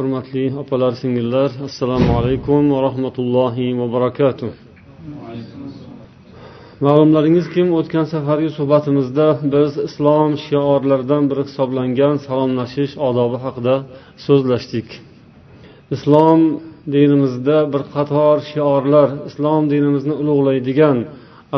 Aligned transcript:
hurmatli 0.00 0.44
opalar 0.62 0.92
singillar 1.02 1.50
assalomu 1.68 2.10
alaykum 2.18 2.62
va 2.72 2.78
rahmatullohi 2.88 3.66
va 3.80 3.86
barakatuh. 3.96 4.50
Ma'lumlaringizki 6.86 7.62
o'tgan 7.78 8.06
safargi 8.12 8.50
suhbatimizda 8.58 9.26
biz 9.54 9.72
islom 9.88 10.30
shiorlaridan 10.46 11.24
biri 11.30 11.42
hisoblangan 11.48 12.14
salomlashish 12.26 12.94
odobi 13.08 13.38
haqida 13.44 13.74
so'zlashdik. 14.26 14.88
Islom 15.96 16.40
dinimizda 16.94 17.58
bir 17.72 17.82
qator 17.94 18.36
shiorlar 18.50 19.08
islom 19.28 19.62
dinimizni 19.72 20.14
ulug'laydigan 20.22 20.98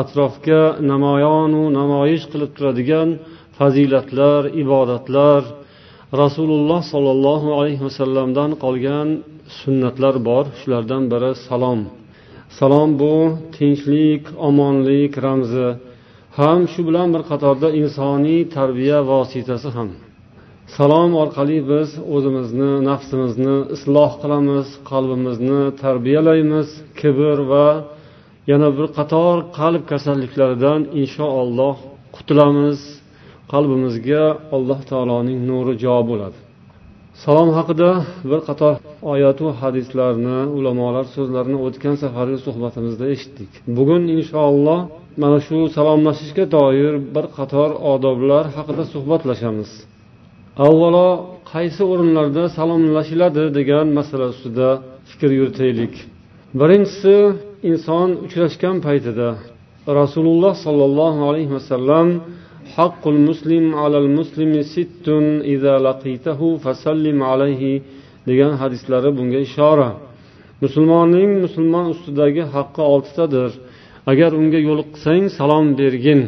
atrofga 0.01 0.63
namoyonu 0.91 1.63
namoyish 1.79 2.25
qilib 2.31 2.51
turadigan 2.57 3.09
fazilatlar 3.57 4.41
ibodatlar 4.63 5.41
rasululloh 6.21 6.81
sollallohu 6.93 7.47
alayhi 7.57 7.83
vasallamdan 7.87 8.51
qolgan 8.63 9.07
sunnatlar 9.59 10.15
bor. 10.27 10.45
Shulardan 10.59 11.03
biri 11.13 11.31
salom. 11.47 11.81
Salom 12.59 12.89
bu 13.01 13.15
tinchlik 13.57 14.23
omonlik 14.47 15.13
ramzi. 15.25 15.69
Ham 16.39 16.61
shu 16.71 16.81
bilan 16.87 17.07
bir 17.13 17.23
qatorda 17.31 17.67
insoniy 17.81 18.41
tarbiya 18.57 18.99
vositasi 19.11 19.69
ham. 19.77 19.89
Salom 20.75 21.11
orqali 21.23 21.59
biz 21.71 21.89
o'zimizni 22.15 22.71
nafsimizni 22.89 23.55
isloh 23.75 24.11
qilamiz 24.21 24.67
qalbimizni 24.91 25.61
tarbiyalaymiz. 25.83 26.67
Kibr 26.99 27.37
va 27.51 27.67
yana 28.51 28.69
bir 28.77 28.87
qator 28.97 29.35
qalb 29.59 29.83
kasalliklaridan 29.91 30.81
inshaalloh 31.01 31.75
qutulamiz. 32.15 32.79
Qalbimizga 33.53 34.23
alloh 34.55 34.79
taoloning 34.91 35.39
nuri 35.49 35.73
jo 35.83 35.95
bo'ladi. 36.09 36.37
Salom 37.23 37.49
haqida 37.57 37.89
bir 38.29 38.39
qator 38.47 38.73
oyatu 39.13 39.47
hadislarni 39.61 40.39
ulamolar 40.57 41.05
so'zlarini 41.15 41.57
o'tgan 41.65 41.95
safargi 42.03 42.37
suhbatimizda 42.45 43.05
eshitdik. 43.13 43.51
Bugun 43.77 44.03
inshaalloh 44.17 44.79
mana 45.21 45.39
shu 45.47 45.57
salomlashishga 45.77 46.45
doir 46.55 46.93
bir 47.15 47.25
qator 47.37 47.69
odoblar 47.93 48.45
haqida 48.57 48.83
suhbatlashamiz. 48.93 49.69
Avvalo 50.67 51.09
qaysi 51.53 51.81
o'rinlarda 51.91 52.43
salomlashiladi 52.57 53.43
degan 53.57 53.87
masala 53.97 54.25
ustida 54.33 54.69
fikr 55.09 55.29
yuritaylik. 55.39 55.93
Birinchisi 56.59 57.15
inson 57.71 58.09
uchrashgan 58.25 58.77
paytida 58.85 59.29
rasululloh 59.99 60.53
sollallohu 60.65 61.21
alayhi 61.29 61.51
vasallam 61.57 62.07
حق 62.76 63.02
المسلم 63.14 63.64
على 63.82 63.98
المسلم 64.04 64.52
ست 64.74 65.06
إذا 65.54 65.74
لقيته 65.86 66.40
فسلم 66.64 67.18
عليه 67.32 67.62
degan 68.28 68.52
hadislari 68.60 69.10
bunga 69.18 69.38
ishora 69.48 69.90
musulmonning 70.62 71.30
musulmon 71.44 71.86
ustidagi 71.94 72.42
haqqi 72.54 72.82
oltitadir 72.94 73.50
agar 74.10 74.30
unga 74.40 74.60
yo'liqsang 74.68 75.24
salom 75.38 75.66
bergin 75.80 76.20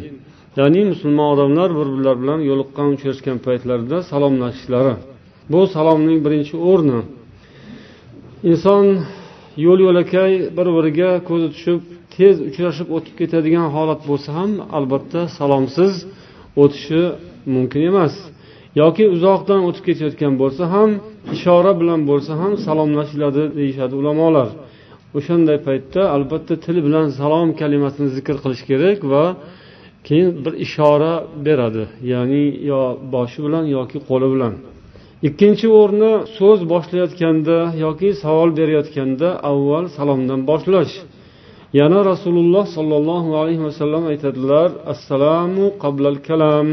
ya'ni 0.59 0.81
musulmon 0.91 1.27
odamlar 1.33 1.69
bir 1.77 1.87
birlari 1.93 2.19
bilan 2.23 2.39
yo'liqqan 2.49 2.87
uchrashgan 2.95 3.37
paytlarida 3.45 3.97
salomlashishlari 4.11 4.93
bu 5.51 5.59
salomning 5.75 6.19
birinchi 6.25 6.55
o'rni 6.71 6.99
inson 8.51 8.85
yo'l 9.65 9.79
yo'lakay 9.87 10.31
bir 10.57 10.67
biriga 10.77 11.09
ko'zi 11.29 11.47
tushib 11.55 11.79
tez 12.15 12.35
uchrashib 12.49 12.87
o'tib 12.95 13.13
ketadigan 13.19 13.67
holat 13.75 14.01
bo'lsa 14.09 14.29
ham 14.37 14.51
albatta 14.77 15.21
salomsiz 15.37 15.93
o'tishi 16.62 17.02
mumkin 17.54 17.82
emas. 17.90 18.14
Yoki 18.82 19.04
uzoqdan 19.14 19.60
o'tib 19.68 19.84
ketayotgan 19.88 20.32
bo'lsa 20.42 20.64
ham 20.74 20.90
ishora 21.36 21.72
bilan 21.80 22.00
bo'lsa 22.10 22.32
ham 22.40 22.52
salomlashiladi 22.66 23.42
deyishadi 23.58 23.94
ulamolar. 24.00 24.48
O'shanday 25.18 25.58
paytda 25.66 26.02
albatta 26.16 26.54
til 26.64 26.76
bilan 26.86 27.06
salom 27.20 27.48
kalimasini 27.60 28.08
zikr 28.16 28.36
qilish 28.42 28.62
kerak 28.70 28.98
va 29.12 29.24
keyin 30.06 30.28
bir 30.44 30.54
ishora 30.66 31.12
beradi. 31.46 31.84
Ya'ni 32.12 32.44
yo 32.70 32.80
boshi 33.14 33.38
bilan 33.46 33.64
yoki 33.76 33.98
qo'li 34.08 34.28
bilan. 34.34 34.54
Ikkinchi 35.28 35.66
o'rni 35.80 36.12
so'z 36.36 36.60
boshlayotganda 36.72 37.58
yoki 37.84 38.08
savol 38.22 38.50
berayotganda 38.58 39.28
avval 39.50 39.84
salomdan 39.96 40.40
boshlash. 40.50 40.94
yana 41.72 42.04
rasululloh 42.04 42.66
sollallohu 42.76 43.36
alayhi 43.36 43.64
vasallam 43.68 44.06
aytadilar 44.12 44.70
assalomu 44.92 45.64
qablal 45.82 46.18
kalam. 46.28 46.68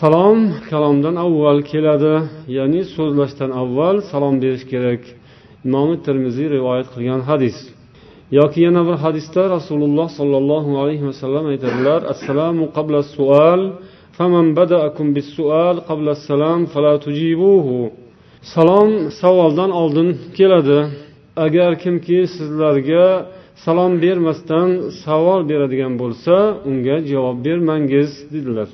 Salom 0.00 0.38
kalomdan 0.70 1.16
avval 1.26 1.60
keladi 1.72 2.14
ya'ni 2.56 2.82
so'zlashdan 2.96 3.50
avval 3.62 3.96
salom 4.10 4.34
berish 4.42 4.64
kerak. 4.72 5.02
İmomi 5.66 5.96
termiziy 6.06 6.48
rivoyat 6.56 6.88
qilgan 6.94 7.20
hadis. 7.30 7.56
Yoki 8.38 8.60
yana 8.66 8.82
bir 8.88 8.96
hadisda 9.04 9.42
rasululloh 9.56 10.08
sollallohu 10.18 10.72
alayhi 10.82 11.04
vasallam 11.10 11.44
aytadilar 11.52 12.00
assalomu 12.12 12.64
qabla 12.76 13.00
sual 13.16 13.60
faman 14.16 14.46
badaakum 14.58 15.06
bis 15.16 15.28
sual 15.36 15.76
qabla 15.88 16.12
salam 16.28 16.60
fala 16.72 16.94
tujibuhu. 17.04 17.78
Salom 18.54 18.90
savoldan 19.20 19.70
oldin 19.80 20.08
keladi. 20.38 20.80
Agar 21.44 21.70
kimki 21.82 22.18
sizlarga 22.36 23.06
salom 23.64 23.92
bermasdan 24.04 24.68
savol 25.04 25.40
beradigan 25.50 25.94
bo'lsa 26.02 26.34
unga 26.68 26.96
javob 27.12 27.36
bermangiz 27.46 28.10
dedilar. 28.32 28.68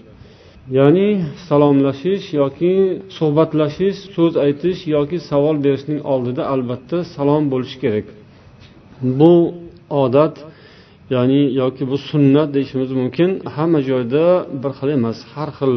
Ya'ni 0.78 1.08
salomlashish 1.48 2.26
yoki 2.40 2.74
suhbatlashish 3.16 3.98
so'z 4.14 4.34
aytish 4.46 4.80
yoki 4.96 5.18
savol 5.30 5.56
berishning 5.64 6.00
oldida 6.12 6.42
albatta 6.54 6.98
salom 7.14 7.44
bo'lishi 7.52 7.76
kerak. 7.82 8.06
Bu 9.18 9.34
odat 10.02 10.36
ya'ni 11.14 11.40
yoki 11.62 11.82
bu 11.90 11.96
sunnat 12.10 12.48
deyishimiz 12.56 12.90
mumkin. 13.00 13.30
Hamma 13.56 13.80
joyda 13.90 14.24
bir 14.62 14.72
xil 14.78 14.90
emas 14.98 15.18
har 15.32 15.50
xil 15.58 15.72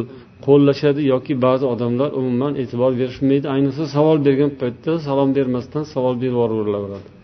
qo'llashadi 0.46 1.02
yoki 1.14 1.34
ba'zi 1.46 1.66
odamlar 1.74 2.10
umuman 2.20 2.54
e'tibor 2.62 2.92
berishmaydi. 3.02 3.46
Ayniqsa 3.56 3.84
savol 3.96 4.18
bergan 4.28 4.52
paytda 4.62 4.92
salom 5.08 5.30
bermasdan 5.38 5.84
savol 5.94 6.16
berib 6.22 6.36
yuboraveradi 6.36 7.19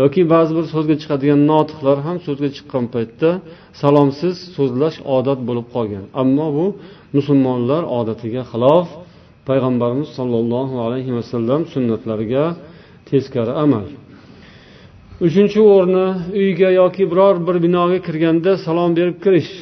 yoki 0.00 0.22
ba'zi 0.32 0.52
bir 0.58 0.66
so'zga 0.74 0.94
chiqadigan 1.02 1.40
notiqlar 1.52 1.98
ham 2.06 2.16
so'zga 2.26 2.48
chiqqan 2.56 2.84
paytda 2.94 3.30
salomsiz 3.80 4.36
so'zlash 4.56 4.96
odat 5.16 5.40
bo'lib 5.48 5.66
qolgan 5.74 6.04
ammo 6.22 6.46
bu 6.56 6.66
musulmonlar 7.16 7.82
odatiga 7.98 8.42
xilof 8.52 8.86
payg'ambarimiz 9.48 10.08
sollallohu 10.18 10.76
alayhi 10.86 11.12
vasallam 11.18 11.60
sunnatlariga 11.74 12.44
teskari 13.08 13.52
amal 13.64 13.86
uchinchi 15.26 15.60
o'rni 15.74 16.06
uyga 16.40 16.70
yoki 16.80 17.04
biror 17.12 17.36
bir 17.46 17.56
binoga 17.66 17.98
kirganda 18.06 18.52
salom 18.66 18.90
berib 18.98 19.18
kirish 19.26 19.52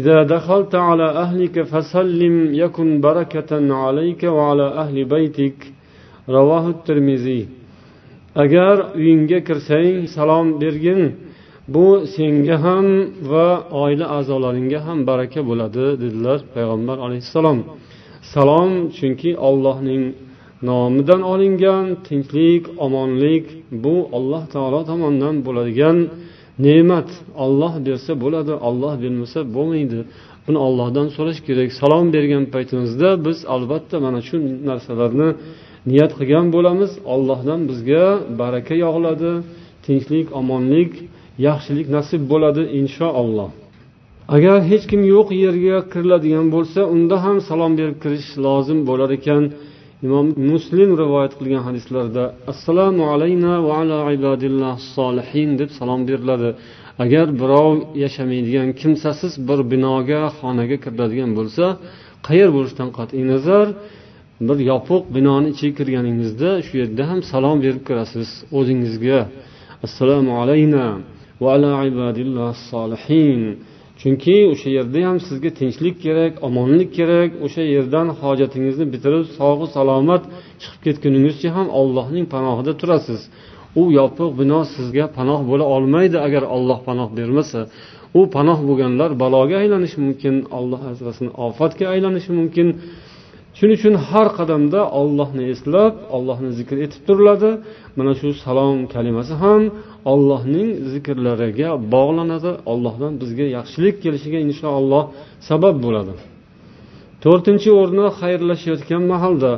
إذا 0.00 0.22
دخلت 0.34 0.74
على 0.88 1.08
أهلك 1.24 1.56
فسلم 1.72 2.34
يكن 2.62 2.88
بركة 3.06 3.50
عليك 3.82 4.22
وعلى 4.36 4.66
أهل 4.82 4.96
بيتك 5.14 5.58
رواه 6.36 6.64
الترمذي 6.74 7.40
agar 8.43 8.75
uyingga 8.99 9.39
kirsang 9.47 10.07
salom 10.15 10.47
bergin. 10.61 11.01
Bu 11.73 11.87
senga 12.15 12.57
ham 12.65 12.87
va 13.31 13.47
oila 13.83 14.05
a'zolaringga 14.17 14.79
ham 14.87 14.99
baraka 15.09 15.39
bo'ladi 15.49 15.85
dedilar 16.03 16.39
payg'ambar 16.55 16.97
alayhissalom. 17.05 17.59
Salom 18.33 18.71
chunki 18.97 19.31
ollohning 19.47 20.03
nomidan 20.69 21.21
olingan 21.31 21.85
tinchlik 22.07 22.63
omonlik 22.85 23.45
bu 23.83 23.95
alloh 24.17 24.43
taolo 24.53 24.79
tomonidan 24.89 25.35
bo'ladigan 25.47 25.97
ne'mat. 26.65 27.09
Olloh 27.45 27.73
bersa 27.87 28.11
bo'ladi 28.23 28.53
olloh 28.67 28.93
bermasa 29.03 29.39
bo'lmaydi. 29.55 29.99
Buni 30.45 30.59
ollohdan 30.67 31.07
so'rash 31.15 31.39
kerak. 31.47 31.69
Salom 31.81 32.05
bergan 32.15 32.43
paytimizda 32.53 33.09
biz 33.25 33.37
albatta 33.55 33.95
mana 34.05 34.19
shu 34.27 34.35
narsalarni 34.69 35.29
niyat 35.89 36.11
qilgan 36.19 36.47
bo'lamiz. 36.55 36.91
Ollohdan 37.13 37.61
bizga 37.69 38.05
baraka 38.41 38.75
yog'iladi 38.85 39.31
tinchlik 39.85 40.27
omonlik 40.39 40.91
yaxshilik 41.47 41.87
nasib 41.97 42.21
bo'ladi 42.31 42.63
inshaalloh 42.79 43.49
agar 44.35 44.57
hech 44.69 44.85
kim 44.91 45.01
yo'q 45.13 45.27
yerga 45.45 45.77
kiriladigan 45.91 46.47
bo'lsa 46.55 46.81
unda 46.95 47.15
ham 47.25 47.37
salom 47.49 47.73
berib 47.79 47.97
kirish 48.03 48.29
lozim 48.45 48.79
bo'lar 48.89 49.09
ekan. 49.19 49.43
Imom 50.05 50.27
muslim 50.51 50.89
rivoyat 51.01 51.33
qilgan 51.39 51.63
hadislarda 51.67 52.23
assalomu 52.51 53.03
alayna 53.13 53.53
va 53.65 53.73
ala 53.81 53.99
ibadillah 54.17 54.73
solihin 54.95 55.49
deb 55.61 55.69
salom 55.79 56.01
beriladi. 56.09 56.49
Agar 57.03 57.27
birov 57.41 57.73
yashamaydigan 58.03 58.69
kimsasiz 58.81 59.33
bir 59.47 59.59
binoga 59.71 60.21
xonaga 60.39 60.77
kiriladigan 60.83 61.31
bo'lsa 61.39 61.65
qayer 62.27 62.49
bo'lishidan 62.55 62.89
qat'iy 62.97 63.23
nazar? 63.33 63.67
Bir 64.41 64.57
yopiq 64.71 65.01
binoni 65.15 65.47
ichiga 65.53 65.73
kirganingizda 65.79 66.49
shu 66.67 66.73
yerda 66.81 67.03
ham 67.09 67.19
salom 67.31 67.57
berib 67.65 67.83
kirasiz 67.87 68.29
o'zingizga. 68.57 69.19
Assalomu 69.85 70.31
alayna 70.41 70.85
va 71.41 71.47
ala 71.55 71.71
ibadillah 71.91 72.51
solihin. 72.71 73.41
Chunki 74.01 74.37
o'sha 74.53 74.69
yerda 74.77 74.99
ham 75.07 75.17
sizga 75.27 75.49
tinchlik 75.59 75.95
kerak 76.05 76.33
omonlik 76.47 76.89
kerak. 76.97 77.29
O'sha 77.45 77.63
yerdan 77.75 78.07
hojatingizni 78.21 78.85
bitirib 78.93 79.25
sog'u 79.37 79.65
salomat 79.75 80.23
chiqib 80.61 80.81
ketguningizcha 80.85 81.49
ham 81.57 81.67
ollohning 81.79 82.25
panohida 82.33 82.73
turasiz. 82.81 83.21
U 83.81 83.83
yopiq 83.99 84.29
bino 84.39 84.59
sizga 84.75 85.05
panoh 85.17 85.39
bo'la 85.49 85.65
olmaydi 85.75 86.17
agar 86.27 86.43
olloh 86.55 86.79
panoh 86.87 87.09
bermasa. 87.17 87.59
U 88.19 88.21
panoh 88.35 88.59
bo'lganlar 88.67 89.09
baloga 89.23 89.55
aylanishi 89.63 89.97
mumkin 90.05 90.35
olloh 90.57 90.81
asrasin 90.91 91.27
ofatga 91.45 91.85
aylanishi 91.93 92.31
mumkin. 92.39 92.67
shuning 93.58 93.76
uchun 93.80 93.94
har 94.08 94.28
qadamda 94.38 94.80
ollohni 95.00 95.44
eslab 95.54 95.94
ollohni 96.16 96.50
zikr 96.58 96.76
etib 96.84 97.02
turiladi 97.08 97.50
mana 97.98 98.12
shu 98.20 98.28
salom 98.44 98.78
kalimasi 98.94 99.34
ham 99.42 99.62
ollohning 100.12 100.68
zikrlariga 100.92 101.70
bog'lanadi 101.94 102.52
ollohdan 102.72 103.12
bizga 103.22 103.46
yaxshilik 103.56 103.96
kelishiga 104.04 104.38
inshaalloh 104.48 105.04
sabab 105.48 105.76
bo'ladi 105.84 106.12
to'rtinchi 107.24 107.70
o'rni 107.80 108.06
xayrlashayotgan 108.20 109.02
mahalda 109.12 109.52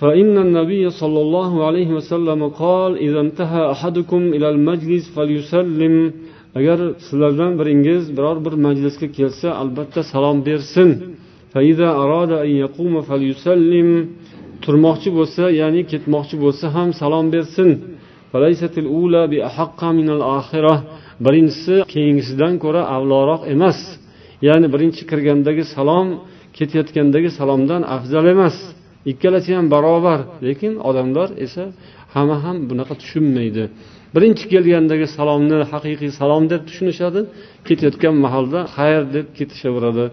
فإن 0.00 0.34
النبي 0.46 0.84
صلى 1.00 1.20
الله 1.26 1.52
عليه 1.66 1.90
وسلم 1.98 2.40
قال 2.62 2.90
إذا 3.06 3.20
انتهى 3.26 3.62
أحدكم 3.74 4.22
إلى 4.36 4.48
المجلس 4.54 5.04
فليسلم 5.16 5.96
agar 6.58 6.78
sizlardan 7.06 7.52
biringiz 7.58 8.16
biror 8.16 8.44
bir 8.44 8.54
majlisga 8.66 9.08
kelsa 9.18 9.48
albatta 9.62 10.02
salom 10.12 10.38
bersin 10.46 10.88
Turmoqchi 14.65 15.09
bo'lsa 15.17 15.43
ya'ni 15.61 15.81
ketmoqchi 15.91 16.35
bo'lsa 16.43 16.65
ham 16.75 16.89
salom 17.01 17.25
bersin 17.35 17.69
birinchisi 21.25 21.75
keyingisidan 21.93 22.53
ko'ra 22.63 22.81
avloroq 22.95 23.41
emas 23.55 23.79
ya'ni 24.47 24.67
birinchi 24.73 25.03
kirgandagi 25.11 25.63
salom 25.75 26.07
ketayotgandagi 26.57 27.29
salomdan 27.39 27.81
afzal 27.95 28.25
emas 28.35 28.55
ikkalasi 29.11 29.51
ham 29.57 29.65
barobar 29.73 30.19
lekin 30.47 30.73
odamlar 30.89 31.29
esa 31.45 31.63
hamma 32.13 32.37
ham 32.45 32.57
bunaqa 32.69 32.93
tushunmaydi 33.01 33.63
birinchi 34.15 34.45
kelgandagi 34.53 35.07
salomni 35.17 35.57
haqiqiy 35.71 36.11
salom 36.19 36.43
deb 36.51 36.61
tushunishadi 36.67 37.21
ketayotgan 37.67 38.15
mahalda 38.25 38.59
xayr 38.75 39.01
deb 39.15 39.27
ketishaveradi 39.37 40.05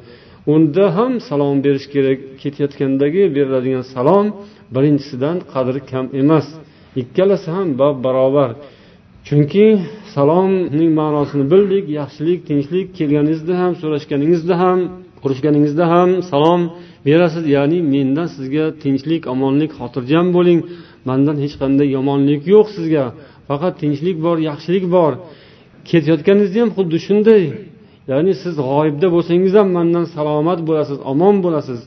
unda 0.54 0.84
ham 0.96 1.12
salom 1.28 1.56
berish 1.64 1.86
kerak 1.94 2.18
ketayotgandagi 2.42 3.22
beriladigan 3.36 3.84
salom 3.94 4.26
birinchisidan 4.74 5.36
qadri 5.52 5.80
kam 5.90 6.06
emas. 6.22 6.46
Ikkalasi 7.02 7.48
ham 7.56 7.68
bab 7.80 7.96
barobar. 8.04 8.50
Chunki 9.26 9.66
salomning 10.14 10.92
ma'nosini 11.00 11.44
bildik 11.52 11.84
yaxshilik 11.98 12.40
tinchlik 12.48 12.86
kelganingizda 12.98 13.54
ham 13.62 13.72
so'rashganingizda 13.80 14.54
ham 14.62 14.78
ko'rishganingizda 15.22 15.84
ham 15.94 16.10
salom 16.30 16.60
berasiz. 17.06 17.44
Ya'ni 17.56 17.78
mendan 17.94 18.28
sizga 18.36 18.64
tinchlik 18.82 19.22
omonlik 19.34 19.70
xotirjam 19.78 20.26
bo'ling. 20.36 20.60
Mandan 21.08 21.36
hech 21.44 21.54
qanday 21.62 21.88
yomonlik 21.96 22.42
yo'q 22.54 22.66
sizga. 22.76 23.04
Faqat 23.48 23.74
tinchlik 23.82 24.16
bor 24.26 24.36
yaxshilik 24.50 24.84
bor. 24.96 25.12
Ketayotganingizda 25.88 26.58
ham 26.62 26.70
xuddi 26.76 26.98
shunday. 27.06 27.42
Ya'ni 28.10 28.32
siz 28.42 28.54
g'oyibda 28.68 29.06
bo'lsangiz 29.14 29.52
ham 29.58 29.68
mandan 29.78 30.04
salomat 30.16 30.60
bo'lasiz 30.68 30.98
omon 31.12 31.36
bo'lasiz. 31.44 31.80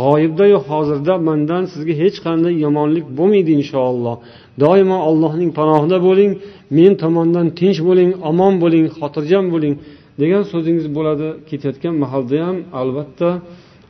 G'oyibdayu 0.00 0.58
hozirda 0.68 1.14
mandan 1.28 1.62
sizga 1.72 1.94
hech 2.02 2.16
qanday 2.26 2.54
yomonlik 2.66 3.06
bo'lmaydi 3.18 3.52
inshaalloh. 3.60 4.16
Doimo 4.62 4.98
allohning 5.08 5.50
panohida 5.58 5.98
bo'ling 6.08 6.32
men 6.78 6.92
tomondan 7.02 7.46
tinch 7.58 7.78
bo'ling 7.88 8.10
omon 8.30 8.54
bo'ling 8.62 8.84
xotirjam 8.98 9.44
bo'ling 9.54 9.74
degan 10.22 10.42
so'zingiz 10.52 10.86
bo'ladi. 10.96 11.28
Ketayotgan 11.48 11.94
mahalda 12.04 12.36
ham 12.46 12.56
albatta 12.80 13.28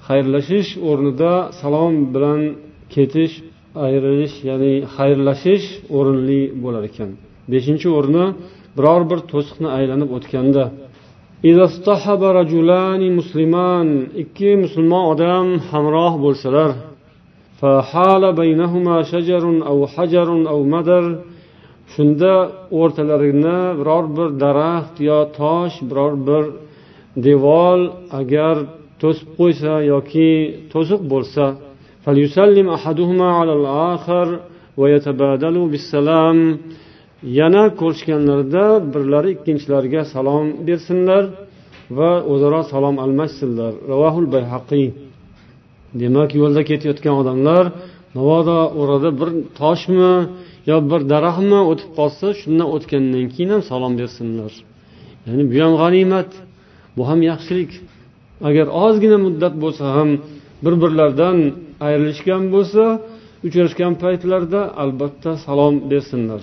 xayrlashish 0.08 0.70
o'rnida 0.90 1.32
salom 1.60 1.94
bilan 2.14 2.40
ketish 2.94 3.34
ayrilish 3.86 4.34
ya'ni 4.48 4.72
xayrlashish 4.96 5.66
o'rinli 5.96 6.40
bo'lar 6.64 6.82
ekan. 6.90 7.10
Beshinchi 7.52 7.88
o'rni 7.98 8.24
biror 8.76 9.02
bir 9.10 9.20
to'siqni 9.32 9.68
aylanib 9.78 10.10
o'tganda 10.16 10.64
musliman 13.20 13.86
ikki 14.22 14.50
musulmon 14.64 15.04
odam 15.12 15.46
hamroh 15.70 16.14
bo'lsalar 16.24 16.70
shunda 21.94 22.34
o'rtalarini 22.80 23.60
biror 23.78 24.04
bir 24.16 24.28
daraxt 24.42 24.94
yo 25.08 25.18
tosh 25.38 25.76
biror 25.88 26.14
bir 26.28 26.44
devor 27.26 27.78
agar 28.20 28.56
to'sib 29.02 29.28
qo'ysa 29.38 29.72
yoki 29.92 30.30
to'siq 30.72 31.02
bo'lsa 31.14 31.46
فليسلم 32.04 32.66
أحدهما 32.78 33.28
على 33.38 33.52
الآخر 33.60 34.26
ويتبادلوا 34.80 35.66
بالسلام. 35.72 36.38
Yana 37.38 37.62
ko'rishganlarida 37.80 38.64
birlari 38.94 39.30
ikkinchilariga 39.36 40.02
salom 40.14 40.46
bersinlar 40.66 41.24
va 41.98 42.10
o'zaro 42.32 42.60
salom 42.72 42.96
almashsinlar. 43.04 43.72
Ravahul 43.90 44.26
bayhaqiy 44.34 44.86
demak 46.02 46.30
yo'lda 46.40 46.62
ketayotgan 46.70 47.14
odamlar 47.22 47.64
mabodo 48.16 48.58
orada 48.80 49.10
bir 49.20 49.30
toshmi 49.60 50.14
yo 50.70 50.76
bir 50.90 51.00
daraxtmi 51.12 51.60
o'tib 51.70 51.90
qolsa 51.98 52.26
shundan 52.40 52.68
o'tgandan 52.74 53.24
keyin 53.34 53.50
ham 53.54 53.62
salom 53.70 53.92
bersinlar. 54.00 54.52
Ya'ni 55.26 55.44
bu 55.50 55.56
ham 55.64 55.72
g'animat 55.82 56.30
bu 56.96 57.02
ham 57.08 57.20
yaxshilik. 57.30 57.72
Agar 58.48 58.66
ozgina 58.84 59.18
muddat 59.26 59.54
bo'lsa 59.62 59.84
ham 59.96 60.10
bir 60.64 60.74
birlaridan 60.82 61.36
ayrilishgan 61.86 62.42
bo'lsa 62.54 62.82
uchrashgan 63.46 63.92
paytlarida 64.02 64.60
albatta 64.82 65.30
salom 65.46 65.74
bersinlar. 65.92 66.42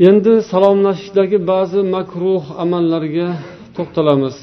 Endi 0.00 0.42
salomlashishdagi 0.52 1.38
ba'zi 1.52 1.80
makruh 1.96 2.44
amallarga 2.62 3.28
to'xtalamiz. 3.76 4.36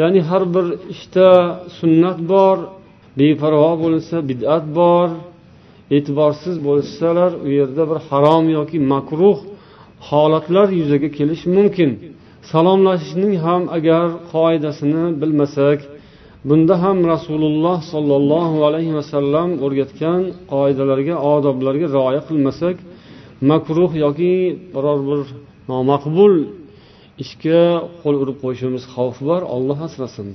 Ya'ni 0.00 0.20
har 0.28 0.42
bir 0.54 0.66
ishda 0.94 1.28
sunnat 1.78 2.18
bor 2.32 2.56
beparvo 3.18 3.72
bo'linsa 3.82 4.16
bid'at 4.30 4.64
bor 4.78 5.08
e'tiborsiz 5.96 6.56
bo'lsalar 6.66 7.30
u 7.46 7.48
yerda 7.58 7.82
bir 7.90 7.98
harom 8.08 8.44
yoki 8.58 8.78
makruh 8.92 9.38
holatlar 10.08 10.68
yuzaga 10.80 11.08
kelishi 11.18 11.48
mumkin. 11.58 11.90
Salomlashishning 12.50 13.34
ham 13.44 13.62
agar 13.76 14.06
qoidasini 14.32 15.04
bilmasak 15.20 15.78
bunda 16.48 16.74
ham 16.82 16.98
rasululloh 17.12 17.78
sollallohu 17.92 18.58
alayhi 18.68 18.92
vasallam 18.98 19.48
o'rgatgan 19.64 20.22
qoidalarga 20.52 21.14
odoblarga 21.34 21.86
rioya 21.96 22.22
qilmasak 22.28 22.76
makruh 23.50 23.92
yoki 24.04 24.34
biror 24.74 24.98
bir 25.08 25.20
nomaqbul 25.70 26.34
ishga 27.22 27.62
qo'l 28.02 28.16
urib 28.22 28.36
qo'yishimiz 28.44 28.84
xavfi 28.94 29.22
bor 29.30 29.42
olloh 29.54 29.78
asrasin. 29.88 30.28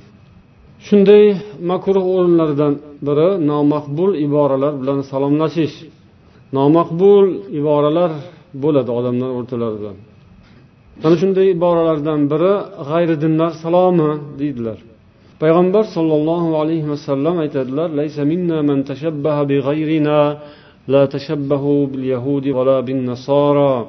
Shunday 0.88 1.26
makruh 1.72 2.06
o'rinlardan 2.16 2.74
biri 3.08 3.30
nomaqbul 3.52 4.12
iboralar 4.26 4.74
bilan 4.82 5.00
salomlashish. 5.12 5.76
Nomaqbul 6.58 7.26
iboralar 7.60 8.12
bo'ladi 8.64 8.92
odamlar 9.00 9.30
o'rtalarida 9.38 9.92
mana 11.04 11.16
shunday 11.22 11.48
iboralardan 11.58 12.22
biri 12.32 12.54
g'ayri 12.90 13.16
dinlar 13.24 13.52
salomi 13.64 14.12
deydilar. 14.40 14.78
Payg'ambar 15.42 15.84
sollallohu 15.96 16.50
alayhi 16.62 16.88
vasallam 16.94 17.36
aytadilar 17.44 17.90
laysa 20.89 21.07
minna 21.07 21.07
man 21.07 21.09
tashabbaha 21.09 21.87
bi 21.87 21.87
g'ayrina 21.87 21.87
la 21.87 21.87
tashabbahu 21.87 21.93
bil 21.93 22.05
yahudi 22.05 22.51
va 22.53 22.65
la 22.65 22.83
bin 22.87 23.07
nasara 23.07 23.85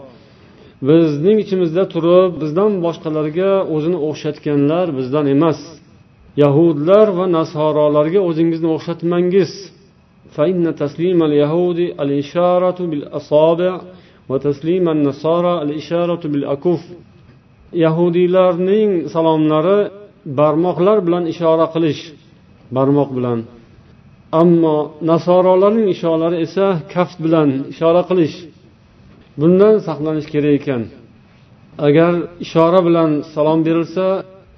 bizning 0.82 1.38
ichimizda 1.40 1.84
turib 1.94 2.32
bizdan 2.42 2.72
boshqalarga 2.86 3.52
o'zini 3.76 3.98
o'xshatganlar 4.10 4.88
bizdan 4.98 5.26
emas 5.28 5.60
yahudlar 6.44 7.08
va 7.18 7.26
nasorolarga 7.38 8.20
o'zingizni 8.30 8.70
o'xshatmangiz 8.76 9.74
فإن 10.38 10.76
تسليم 10.76 11.24
اليهود 11.24 11.80
الإشارة 12.04 12.86
بالأصابع 12.86 13.82
وتسليم 14.30 14.90
النصارى 14.90 15.62
الإشارة 15.62 16.28
بالأكف 16.28 16.82
yahudiylarning 17.74 19.10
salomlari 19.14 19.92
barmoqlar 20.26 21.08
bilan 21.08 21.26
ishora 21.26 21.66
qilish 21.74 22.02
barmoq 22.76 23.10
bilan 23.18 23.40
Ammo 24.33 24.77
nasorolarning 25.11 25.89
ishoralari 25.95 26.37
esa 26.47 26.67
kaft 26.95 27.17
bilan 27.25 27.49
ishora 27.73 28.03
qilish 28.09 28.37
bundan 29.41 29.75
saqlanish 29.87 30.29
kerak 30.33 30.55
ekan. 30.61 30.83
Agar 31.87 32.13
ishora 32.45 32.81
bilan 32.89 33.11
salom 33.35 33.61
berilsa 33.67 34.07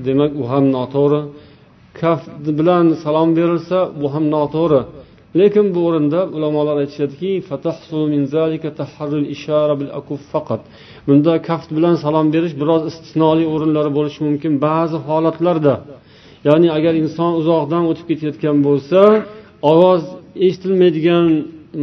demak 0.07 0.33
u 0.43 0.45
ham 0.51 0.65
noto'g'ri. 0.77 1.21
Kaft 2.01 2.29
bilan 2.59 2.87
salom 3.05 3.31
berilsa 3.39 3.79
bu 4.01 4.07
ham 4.15 4.25
noto'g'ri. 4.35 4.81
Lekin 5.41 5.67
bu 5.75 5.81
o'rinda 5.89 6.21
ulamolar 6.37 6.77
aytishadiki 6.83 7.31
bunda 11.07 11.33
kaft 11.49 11.69
bilan 11.77 11.95
salom 12.05 12.27
berish 12.35 12.55
biroz 12.61 12.83
istisnoli 12.91 13.45
o'rinlari 13.55 13.91
bo'lishi 13.99 14.21
mumkin 14.29 14.53
ba'zi 14.67 14.97
holatlarda. 15.09 15.75
Ya'ni 16.49 16.69
agar 16.77 16.95
inson 17.03 17.31
uzoqdan 17.41 17.83
o'tib 17.91 18.07
ketayotgan 18.11 18.57
bo'lsa 18.67 19.01
ovoz 19.63 20.03
eshitilmaydigan 20.47 21.27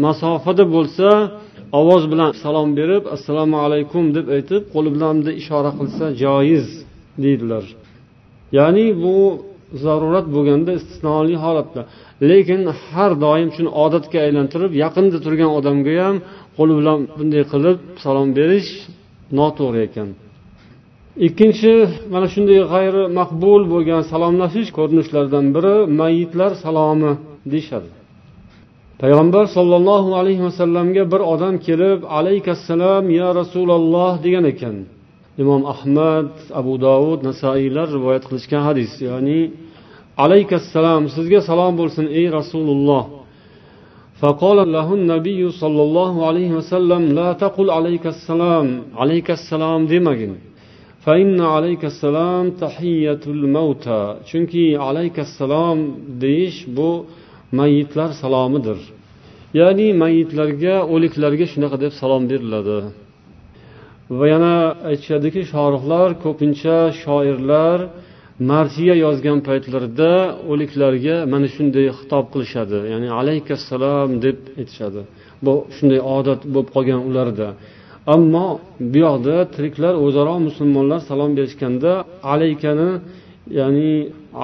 masofada 0.05 0.65
bo'lsa 0.75 1.07
ovoz 1.79 2.03
bilan 2.11 2.31
salom 2.43 2.69
berib 2.79 3.03
assalomu 3.15 3.57
alaykum 3.65 4.03
deb 4.17 4.27
aytib 4.35 4.61
qo'li 4.73 4.89
bilan 4.95 5.15
ishora 5.41 5.71
qilsa 5.79 6.05
joiz 6.23 6.67
deydilar. 7.23 7.65
Ya'ni 8.57 8.85
bu 9.03 9.17
zarurat 9.85 10.27
bo'lganda 10.35 10.71
istisnoli 10.79 11.35
holatda. 11.45 11.81
Lekin 12.29 12.61
har 12.89 13.11
doim 13.25 13.49
shuni 13.55 13.69
odatga 13.83 14.17
aylantirib 14.25 14.71
yaqinda 14.83 15.17
turgan 15.25 15.51
odamga 15.59 15.93
ham 16.05 16.15
qo'li 16.57 16.73
bilan 16.79 16.99
bunday 17.17 17.43
qilib 17.51 17.77
salom 18.03 18.29
berish 18.39 18.69
noto'g'ri 19.39 19.79
ekan. 19.87 20.09
Ikkinchi 21.27 21.73
mana 22.13 22.27
shunday 22.33 22.59
g'ayri 22.73 23.03
maqbul 23.19 23.61
bo'lgan 23.73 24.01
salomlashish 24.11 24.69
ko'rinishlaridan 24.77 25.45
biri 25.55 25.75
mayitlar 25.99 26.51
salomi. 26.65 27.13
deyishadi 27.52 27.90
payg'ambar 29.02 29.44
sollallohu 29.56 30.10
alayhi 30.20 30.42
vasallamga 30.48 31.02
bir 31.12 31.20
odam 31.32 31.54
kelib 31.66 32.00
alaykassalom 32.18 33.04
ya 33.20 33.28
rasululloh 33.40 34.12
degan 34.24 34.44
ekan 34.52 34.76
imom 35.42 35.62
ahmad 35.74 36.30
abu 36.60 36.72
dovud 36.86 37.20
nasoiylar 37.28 37.86
rivoyat 37.96 38.24
qilishgan 38.28 38.62
hadis 38.68 38.92
ya'ni 39.08 39.40
alaykassalom 40.24 41.02
sizga 41.16 41.40
salom 41.48 41.72
bo'lsin 41.80 42.06
ey 42.18 42.26
rasululloh 42.38 43.04
فقال 44.22 44.58
له 44.76 44.88
النبي 45.00 45.42
صلى 45.62 45.82
الله 45.86 46.26
عليه 46.28 46.50
وسلم 46.58 47.02
لا 47.18 47.28
تقل 47.44 47.68
عليك 47.78 48.04
السلام 48.14 48.66
عليك 49.00 49.28
السلام 49.38 49.80
demagin 49.92 50.32
فإن 51.04 51.40
عليك 51.40 51.84
السلام 51.84 52.50
تحية 52.50 53.22
الموتى 53.26 54.02
chunki 54.30 54.78
عليك 54.78 55.18
السلام 55.26 55.78
deyish 56.22 56.66
bu 56.76 57.06
mayitlar 57.51 58.09
salomidir. 58.21 58.79
Ya'ni 59.59 59.87
mayitlarga 60.03 60.75
o'liklarga 60.93 61.45
shunaqa 61.53 61.77
deb 61.83 61.93
salom 62.01 62.23
beriladi. 62.31 62.77
Va 64.19 64.25
yana 64.33 64.55
aytishadiki 64.89 65.41
shorihlar 65.53 66.09
ko'pincha 66.25 66.77
shoirlar 67.03 67.79
marsiya 68.51 68.95
yozgan 69.05 69.39
paytlarida 69.47 70.11
o'liklarga 70.51 71.15
mana 71.33 71.47
shunday 71.55 71.85
xitob 71.99 72.25
qilishadi. 72.33 72.77
Ya'ni 72.93 73.09
alaykassalom 73.19 74.09
deb 74.25 74.37
aytishadi. 74.59 75.01
Bu 75.45 75.53
shunday 75.75 75.99
odat 76.17 76.41
bo'lib 76.53 76.69
qolgan 76.75 77.01
ularda. 77.09 77.47
Ammo 78.15 78.47
bu 78.91 78.97
yoqda 79.07 79.35
tiriklar 79.55 79.93
o'zaro 80.05 80.35
musulmonlar 80.47 80.99
salom 81.09 81.31
berishganda 81.37 81.91
alaykani 82.33 82.91
ya'ni 83.59 83.91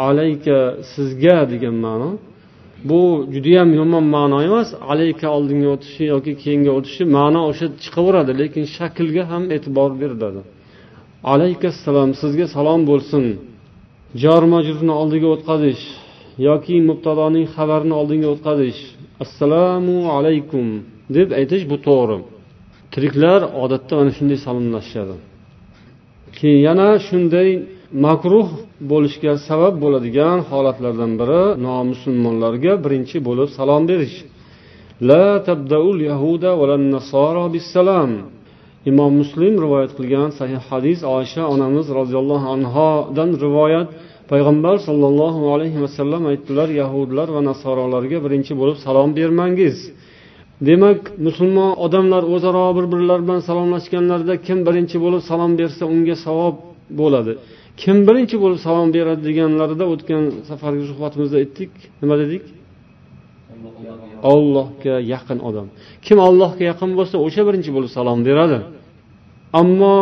alayka 0.07 0.57
sizga 0.93 1.37
degan 1.51 1.75
ma'no 1.85 2.09
bu 2.89 3.01
judayam 3.33 3.69
yomon 3.79 4.05
ma'no 4.15 4.37
emas. 4.47 4.69
Alayka 4.91 5.27
oldinga 5.37 5.69
o'tishi 5.75 6.03
yoki 6.13 6.31
keyinga 6.43 6.71
o'tishi 6.77 7.03
ma'no 7.17 7.41
o'sha 7.49 7.67
chiqaveradi 7.83 8.31
lekin 8.41 8.63
shaklga 8.75 9.23
ham 9.31 9.43
e'tibor 9.55 9.91
beriladi. 10.01 10.41
Alaykassalom 11.33 12.09
sizga 12.21 12.45
salom 12.55 12.81
bo'lsin. 12.89 13.23
Jor 14.23 14.43
majrurni 14.53 14.93
oldiga 15.01 15.27
o'tkazish 15.35 15.83
yoki 16.47 16.75
mubtadoning 16.89 17.45
xabarini 17.55 17.95
oldinga 18.01 18.27
o'tkazish 18.33 18.79
assalomu 19.23 19.97
alaykum 20.17 20.65
deb 21.15 21.27
aytish 21.39 21.63
bu 21.71 21.77
to'g'ri. 21.87 22.17
Tiriklar 22.93 23.39
odatda 23.63 23.93
mana 23.99 24.11
shunday 24.17 24.37
salomlashishadi 24.45 25.15
keyin 26.37 26.61
yana 26.67 26.87
shunday 27.07 27.49
makruh 27.93 28.49
bo'lishga 28.91 29.33
sabab 29.47 29.75
bo'ladigan 29.83 30.37
holatlardan 30.49 31.11
biri 31.21 31.43
nomusulmonlarga 31.67 32.73
birinchi 32.85 33.17
bo'lib 33.27 33.49
salom 33.57 33.83
berish. 33.91 34.17
La 35.09 35.27
tabdaul 35.47 35.97
yahuda 36.09 36.51
nasara 36.95 37.45
bisalam 37.55 38.11
imom 38.89 39.11
muslim 39.21 39.53
rivoyat 39.63 39.91
qilgan 39.97 40.29
sahih 40.39 40.61
hadis 40.69 40.99
oysha 41.17 41.43
onamiz 41.53 41.87
roziyallohu 41.99 42.47
anhodan 42.55 43.29
rivoyat 43.45 43.87
payg'ambar 44.31 44.75
sollallohu 44.87 45.41
alayhi 45.53 45.79
vasallam 45.85 46.23
aytdilar 46.31 46.69
yahudlar 46.81 47.27
va 47.35 47.41
nasorolarga 47.49 48.17
birinchi 48.25 48.53
bo'lib 48.61 48.77
salom 48.85 49.09
bermangiz. 49.19 49.77
Demak 50.67 50.99
musulmon 51.27 51.71
odamlar 51.85 52.23
o'zaro 52.33 52.65
bir 52.77 52.85
birlari 52.93 53.23
bilan 53.27 53.41
salomlashganlarida 53.49 54.35
kim 54.47 54.59
birinchi 54.67 54.97
bo'lib 55.05 55.21
salom 55.29 55.51
bersa 55.59 55.83
unga 55.93 56.15
savob 56.25 56.55
bo'ladi. 57.01 57.33
Kim 57.81 57.97
birinchi 58.07 58.35
bo'lib 58.43 58.59
salom 58.67 58.89
beradi 58.97 59.21
deganlarida 59.29 59.85
o'tgan 59.93 60.23
safargi 60.49 60.85
suhbatimizda 60.91 61.37
aytdik. 61.43 61.71
Nima 62.01 62.15
dedik? 62.23 62.43
Ollohga 64.33 64.95
yaqin 65.13 65.39
odam. 65.49 65.67
Kim 66.05 66.17
ollohga 66.27 66.63
yaqin 66.71 66.91
bo'lsa 66.99 67.15
o'sha 67.25 67.41
birinchi 67.47 67.71
bo'lib 67.75 67.91
salom 67.97 68.19
beradi. 68.29 68.59
Ammo 69.61 69.95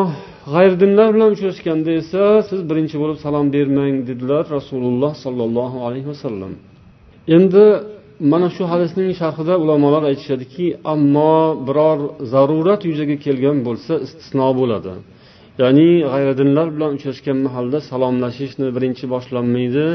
g'ayridinlar 0.53 1.07
bilan 1.15 1.29
uchrashganda 1.35 1.91
esa 2.01 2.23
siz 2.49 2.59
birinchi 2.69 2.95
bo'lib 3.01 3.17
salom 3.25 3.47
bermang 3.55 3.95
dedilar 4.09 4.43
rasululloh 4.57 5.13
sollallohu 5.23 5.77
alayhi 5.87 6.07
vasallam. 6.13 6.51
Endi 7.35 7.65
mana 8.31 8.47
shu 8.55 8.63
hadisning 8.71 9.09
sharhida 9.21 9.53
ulamolar 9.63 10.03
aytishadiki 10.11 10.65
ammo 10.93 11.35
biror 11.67 11.99
zarurat 12.33 12.81
yuzaga 12.89 13.15
kelgan 13.25 13.57
bo'lsa 13.67 13.93
istisno 14.05 14.47
bo'ladi. 14.59 14.93
Ya'ni 15.59 15.89
g'ayridinlar 16.11 16.67
bilan 16.75 16.91
uchrashgan 16.97 17.37
mahalda 17.47 17.79
salomlashishni 17.89 18.67
birinchi 18.75 19.05
boshlanmaydi. 19.13 19.85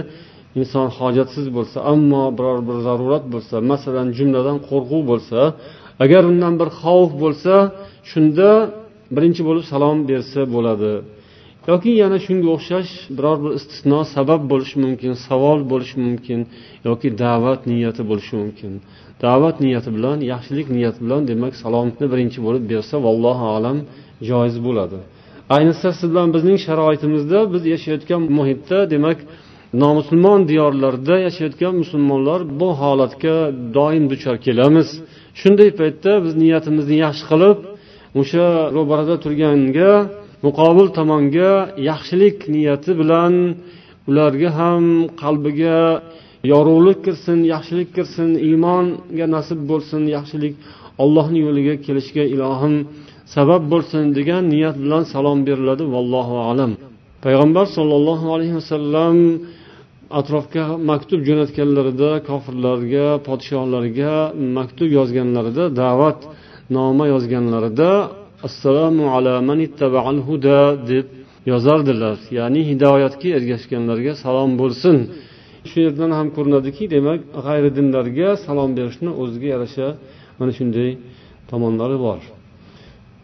Inson 0.61 0.89
hojatsiz 0.99 1.47
bo'lsa 1.57 1.79
ammo 1.93 2.25
biror 2.39 2.59
bir 2.69 2.77
zarurat 2.87 3.25
bo'lsa 3.35 3.57
masalan 3.71 4.09
jumladan 4.19 4.59
qo'rquv 4.69 5.03
bo'lsa 5.11 5.41
agar 6.05 6.23
undan 6.31 6.55
bir 6.61 6.69
xavf 6.81 7.11
bo'lsa 7.23 7.55
shunda 8.11 8.49
birinchi 9.17 9.43
bo'lib 9.49 9.65
salom 9.73 9.99
bersa 10.11 10.41
bo'ladi. 10.55 10.93
Yoki 11.71 11.93
yana 12.03 12.19
shunga 12.27 12.49
o'xshash 12.57 12.93
biror 13.17 13.37
bir 13.45 13.53
istisno 13.59 14.01
sabab 14.15 14.43
bo'lishi 14.53 14.77
mumkin 14.85 15.13
savol 15.27 15.61
bo'lishi 15.73 15.97
mumkin 16.07 16.41
yoki 16.89 17.09
da'vat 17.25 17.61
niyati 17.71 18.03
bo'lishi 18.11 18.35
mumkin. 18.43 18.73
Da'vat 19.25 19.57
niyati 19.65 19.91
bilan 19.97 20.19
yaxshilik 20.33 20.69
niyati 20.77 21.01
bilan 21.05 21.23
demak 21.31 21.55
salomni 21.63 22.07
birinchi 22.13 22.39
bo'lib 22.47 22.65
bersa 22.73 22.95
vallohu 23.07 23.45
alam 23.57 23.79
joiz 24.29 24.57
bo'ladi. 24.67 24.99
Ayniqsa 25.55 25.89
siz 25.99 26.07
bilan 26.13 26.29
bizning 26.37 26.59
sharoitimizda 26.67 27.39
biz 27.53 27.63
yashayotgan 27.75 28.23
muhitda 28.39 28.79
demak 28.95 29.19
nomusulmon 29.83 30.41
diyorlarda 30.51 31.15
yashayotgan 31.27 31.75
musulmonlar 31.83 32.41
bu 32.61 32.69
holatga 32.81 33.37
doim 33.77 34.05
duchor 34.13 34.37
kelamiz. 34.47 34.89
Shunday 35.41 35.71
paytda 35.81 36.13
biz 36.25 36.33
niyatimizni 36.43 36.97
yaxshi 37.07 37.25
qilib 37.31 37.59
o'sha 38.21 38.47
ro'barada 38.77 39.17
turganga 39.25 39.93
muqobil 40.47 40.89
tomonga 40.99 41.53
yaxshilik 41.91 42.37
niyati 42.55 42.93
bilan 43.01 43.35
ularga 44.09 44.51
ham 44.59 44.85
qalbiga 45.23 45.79
yorug'lik 46.53 46.99
kirsin 47.07 47.39
yaxshilik 47.55 47.89
kirsin 47.97 48.31
iymonga 48.47 49.27
nasib 49.37 49.61
bo'lsin 49.71 50.03
yaxshilik 50.17 50.55
ollohni 51.03 51.39
yo'liga 51.47 51.75
kelishga 51.87 52.25
ilohim 52.35 52.75
sabab 53.35 53.63
bo'lsin 53.73 54.05
degan 54.19 54.43
niyat 54.55 54.77
bilan 54.85 55.03
salom 55.15 55.39
beriladi 55.49 55.85
vallohu 55.95 56.37
alam. 56.51 56.73
Payg'ambar 57.25 57.67
sollallohu 57.77 58.27
alayhi 58.35 58.55
vasallam 58.61 59.17
atrofga 60.21 60.65
maktub 60.91 61.21
jo'natganlarida 61.29 62.11
kofirlarga 62.29 63.07
podshohlarga 63.29 64.15
maktub 64.59 64.89
yozganlarida 64.99 65.65
da'vat 65.83 66.21
noma 66.77 67.05
yozganlarida 67.15 67.91
assalomu 68.47 69.05
ala 69.17 69.35
man 69.49 70.19
huda 70.29 70.61
deb 70.91 71.07
yozardilar. 71.53 72.19
Ya'ni 72.39 72.61
hidoyatga 72.71 73.29
ergashganlarga 73.39 74.13
salom 74.25 74.51
bo'lsin. 74.61 74.97
Shu 75.69 75.77
yerdan 75.87 76.11
ham 76.19 76.29
ko'rinadiki 76.37 76.85
demak 76.95 77.21
g'ayri 77.47 77.71
dinlarga 77.79 78.29
salom 78.47 78.71
berishni 78.79 79.11
o'ziga 79.23 79.49
yarasha 79.55 79.87
mana 80.39 80.53
shunday 80.59 80.91
tomonlari 81.51 81.99
bor. 82.07 82.21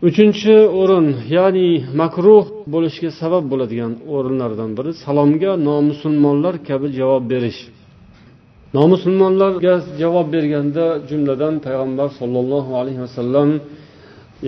Uchinchi 0.09 0.55
o'rin 0.81 1.07
ya'ni 1.37 1.69
makruh 2.01 2.45
bo'lishiga 2.73 3.11
sabab 3.21 3.45
bo'ladigan 3.53 3.93
o'rinlardan 4.15 4.71
biri 4.79 4.93
salomga 5.05 5.53
nomusulmonlar 5.69 6.55
kabi 6.69 6.89
javob 6.99 7.25
berish. 7.33 7.61
Nomusulmonlarga 8.77 9.75
javob 10.03 10.27
berganda 10.35 10.85
jumladan 11.09 11.55
payg'ambar 11.67 12.09
sollallohu 12.21 12.71
alayhi 12.81 13.01
vasallam 13.07 13.49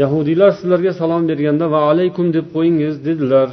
yahudiylar 0.03 0.51
sizlarga 0.59 0.93
salom 1.01 1.23
berganda 1.31 1.67
va 1.75 1.81
alaykum 1.91 2.27
deb 2.37 2.47
qo'yingiz 2.55 2.95
dedilar. 3.09 3.49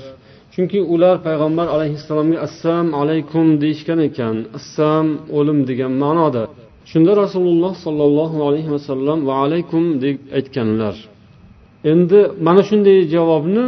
Chunki 0.54 0.80
ular 0.94 1.16
payg'ambar 1.28 1.68
alayhissalomga 1.76 2.38
assam 2.48 2.86
alaykum 3.02 3.46
deyishgan 3.64 4.00
ekan. 4.10 4.36
Assam 4.58 5.06
o'lim 5.38 5.60
degan 5.70 5.94
ma'noda. 6.04 6.44
Shunda 6.92 7.14
rasululloh 7.24 7.74
sollallohu 7.86 8.38
alayhi 8.48 8.70
vasallam 8.76 9.18
va 9.28 9.34
alaykum 9.46 9.84
deb 10.04 10.18
aytganlar. 10.38 10.96
Endi 11.92 12.20
mana 12.48 12.62
shunday 12.70 12.98
javobni 13.16 13.66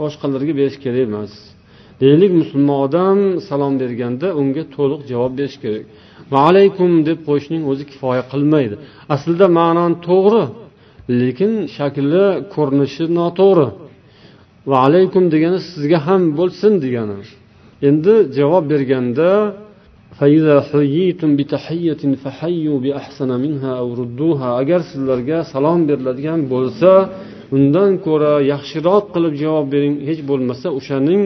boshqalarga 0.00 0.52
berish 0.60 0.78
kerak 0.84 1.02
emas. 1.08 1.32
Deylik 2.02 2.32
musulmon 2.40 2.78
odam 2.86 3.18
salom 3.48 3.74
berganda 3.82 4.26
unga 4.40 4.62
to'liq 4.76 5.00
javob 5.10 5.32
berish 5.38 5.58
kerak. 5.64 5.84
Va 6.32 6.38
alaykum 6.50 6.90
deb 7.08 7.18
qo'yishning 7.28 7.62
o'zi 7.70 7.84
kifoya 7.90 8.22
qilmaydi. 8.32 8.74
Aslida 9.14 9.46
ma'non 9.58 9.92
to'g'ri 10.08 10.44
lekin 11.20 11.52
shakli 11.76 12.24
ko'rinishi 12.54 13.04
noto'g'ri. 13.18 13.68
Va 14.70 14.76
alaykum 14.86 15.24
degani 15.34 15.58
sizga 15.70 15.98
ham 16.06 16.22
bo'lsin 16.38 16.72
degani. 16.84 17.18
Endi 17.88 18.14
javob 18.38 18.64
berganda 18.72 19.30
agar 24.62 24.80
sizlarga 24.90 25.38
salom 25.52 25.80
beriladigan 25.88 26.40
bo'lsa 26.52 26.90
undan 27.56 27.90
ko'ra 28.06 28.34
yaxshiroq 28.52 29.04
qilib 29.14 29.34
javob 29.42 29.66
bering 29.74 29.94
hech 30.08 30.20
bo'lmasa 30.30 30.68
o'shaning 30.78 31.22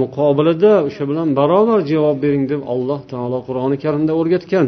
muqobilida 0.00 0.72
o'sha 0.88 1.04
bilan 1.10 1.28
barobar 1.38 1.80
javob 1.92 2.16
bering 2.24 2.44
deb 2.52 2.60
alloh 2.72 3.00
taolo 3.12 3.38
qur'oni 3.48 3.76
karimda 3.84 4.12
o'rgatgan. 4.20 4.66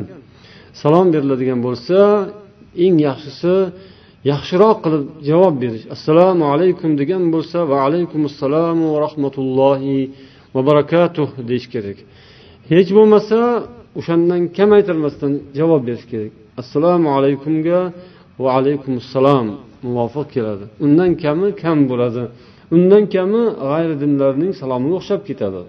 Salom 0.81 1.07
beriladigan 1.15 1.61
bo'lsa 1.67 1.99
eng 2.85 2.97
yaxshisi 3.09 3.55
yaxshiroq 4.31 4.77
qilib 4.85 5.05
javob 5.29 5.55
berish. 5.63 5.85
Assalomu 5.97 6.45
alaykum 6.55 6.91
degan 7.01 7.23
bo'lsa 7.35 7.59
va 7.71 7.77
alaykum 7.87 8.21
assalomu 8.31 8.87
va 8.95 8.99
rahmatullohi 9.07 9.99
va 10.55 10.61
barakatuh 10.69 11.29
deyish 11.49 11.69
kerak. 11.75 11.99
Hech 12.73 12.91
bo'lmasa 12.99 13.39
o'shandan 13.99 14.43
kamaytirmasdan 14.59 15.33
javob 15.59 15.83
berish 15.89 16.07
kerak. 16.13 16.33
Assalomu 16.63 17.09
alaykumga 17.19 17.81
va 18.43 18.49
alaykum 18.59 18.93
assalom 19.03 19.47
muvofiq 19.87 20.27
keladi. 20.35 20.65
Undan 20.85 21.11
kami 21.23 21.49
kam 21.63 21.79
bo'ladi. 21.91 22.23
Undan 22.77 23.03
kami 23.15 23.43
g'ayri 23.69 23.95
dinlarning 24.03 24.53
salomiga 24.61 24.95
o'xshab 25.01 25.21
ketadi. 25.29 25.63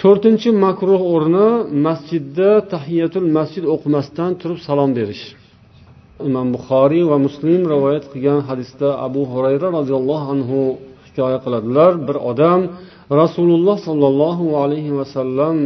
To'rtinchi 0.00 0.50
makruh 0.64 1.02
o'rni 1.14 1.48
masjidda 1.86 2.50
tahiyatul 2.72 3.28
masjid 3.36 3.64
o'qimasdan 3.74 4.30
turib 4.40 4.58
salom 4.68 4.90
berish. 4.98 5.24
Imom 6.28 6.48
buxoriy 6.56 7.04
va 7.10 7.16
muslim 7.26 7.60
rivoyat 7.72 8.04
qilgan 8.12 8.40
hadisda 8.48 8.88
abu 9.06 9.22
hurayra 9.32 9.68
roziyallohu 9.78 10.26
anhu 10.34 10.58
hikoya 11.06 11.38
qiladilar. 11.44 11.90
Bir 12.08 12.16
odam 12.30 12.60
rasululloh 13.20 13.76
sollallohu 13.88 14.46
alayhi 14.62 14.92
vasallam 15.00 15.56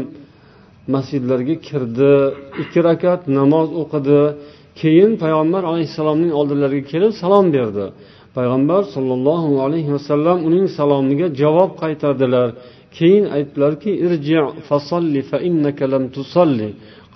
masjidlarga 0.94 1.56
kirdi 1.68 2.12
ikki 2.62 2.80
rakat 2.88 3.20
namoz 3.38 3.68
o'qidi 3.82 4.20
keyin 4.80 5.12
payg'ambar 5.22 5.62
alayhissalomning 5.70 6.32
oldilariga 6.40 6.84
kelib 6.92 7.12
salom 7.22 7.46
berdi. 7.56 7.86
Payg'ambar 8.36 8.82
sollallohu 8.94 9.52
alayhi 9.66 9.90
vasallam 9.96 10.38
uning 10.48 10.66
salomiga 10.78 11.26
javob 11.40 11.70
qaytardilar. 11.82 12.48
Keyin 12.96 13.24
aytdilarki 13.36 13.90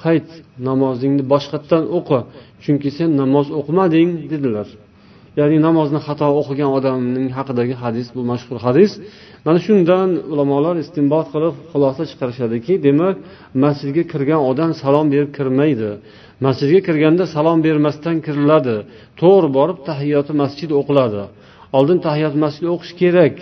qayt 0.04 0.28
namozingni 0.69 1.25
boshqatdan 1.33 1.85
o'qi 1.99 2.19
chunki 2.64 2.90
sen 2.99 3.11
namoz 3.23 3.47
o'qimading 3.61 4.11
dedilar. 4.33 4.69
Ya'ni 5.40 5.59
namozni 5.66 6.00
xato 6.07 6.26
o'qigan 6.40 6.71
odamning 6.78 7.28
haqidagi 7.38 7.75
hadis 7.83 8.07
bu 8.16 8.23
mashhur 8.31 8.59
hadis. 8.66 8.90
Mana 9.47 9.59
shundan 9.66 10.09
ulamolar 10.33 10.75
istinbot 10.85 11.26
qilib 11.35 11.54
xulosa 11.73 12.02
chiqarishadiki 12.11 12.73
demak 12.87 13.16
masjidga 13.65 14.02
kirgan 14.13 14.41
odam 14.50 14.71
salom 14.82 15.06
berib 15.13 15.30
kirmaydi. 15.37 15.91
Masjidga 16.47 16.81
kirganda 16.89 17.25
salom 17.35 17.59
bermasdan 17.67 18.17
kiriladi. 18.26 18.76
To'g'ri 19.21 19.49
borib 19.59 19.78
tahiyoti 19.89 20.33
masjid 20.43 20.71
o'qiladi. 20.81 21.23
Oldin 21.78 21.99
tahiyot 22.07 22.35
masjid 22.45 22.67
o'qish 22.75 22.93
kerak. 23.02 23.37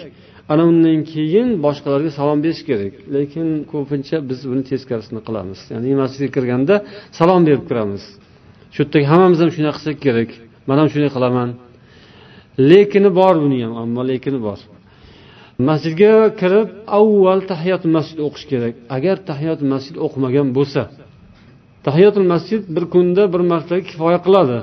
Ana 0.53 0.63
undan 0.71 1.01
keyin 1.13 1.49
boshqalarga 1.65 2.11
salom 2.19 2.39
berish 2.45 2.63
kerak. 2.69 2.95
Lekin 3.15 3.47
ko'pincha 3.73 4.17
biz 4.31 4.41
buni 4.51 4.63
teskarisini 4.71 5.21
qilamiz. 5.27 5.61
Ya'ni 5.73 5.91
masjidga 6.03 6.31
kirganda 6.37 6.75
salom 7.19 7.43
berib 7.49 7.65
kiramiz. 7.71 8.05
Shu 8.75 8.81
yerdagi 8.83 9.07
hammamiz 9.13 9.39
ham 9.43 9.51
shunaqa 9.57 9.79
qilsak 9.79 9.97
kerak. 10.07 10.31
Man 10.69 10.77
ham 10.81 10.89
shunday 10.93 11.11
qilaman. 11.17 11.49
Lekini 12.71 13.11
bor 13.21 13.35
buni 13.45 13.59
ham 13.65 13.75
ammo 13.83 14.03
lekini 14.11 14.41
bor. 14.47 14.59
Masjidga 15.69 16.13
kirib 16.41 16.69
avval 16.99 17.41
tahiyot 17.53 17.83
masjid 17.97 18.19
o'qish 18.27 18.47
kerak. 18.53 18.75
Agar 18.97 19.17
tahiyot 19.31 19.61
masjid 19.73 19.97
o'qimagan 20.05 20.49
bo'lsa 20.59 20.83
tahiyotul 21.87 22.27
masjid 22.33 22.62
bir 22.77 22.85
kunda 22.95 23.23
bir 23.33 23.43
marta 23.53 23.75
kifoya 23.90 24.19
qiladi. 24.27 24.59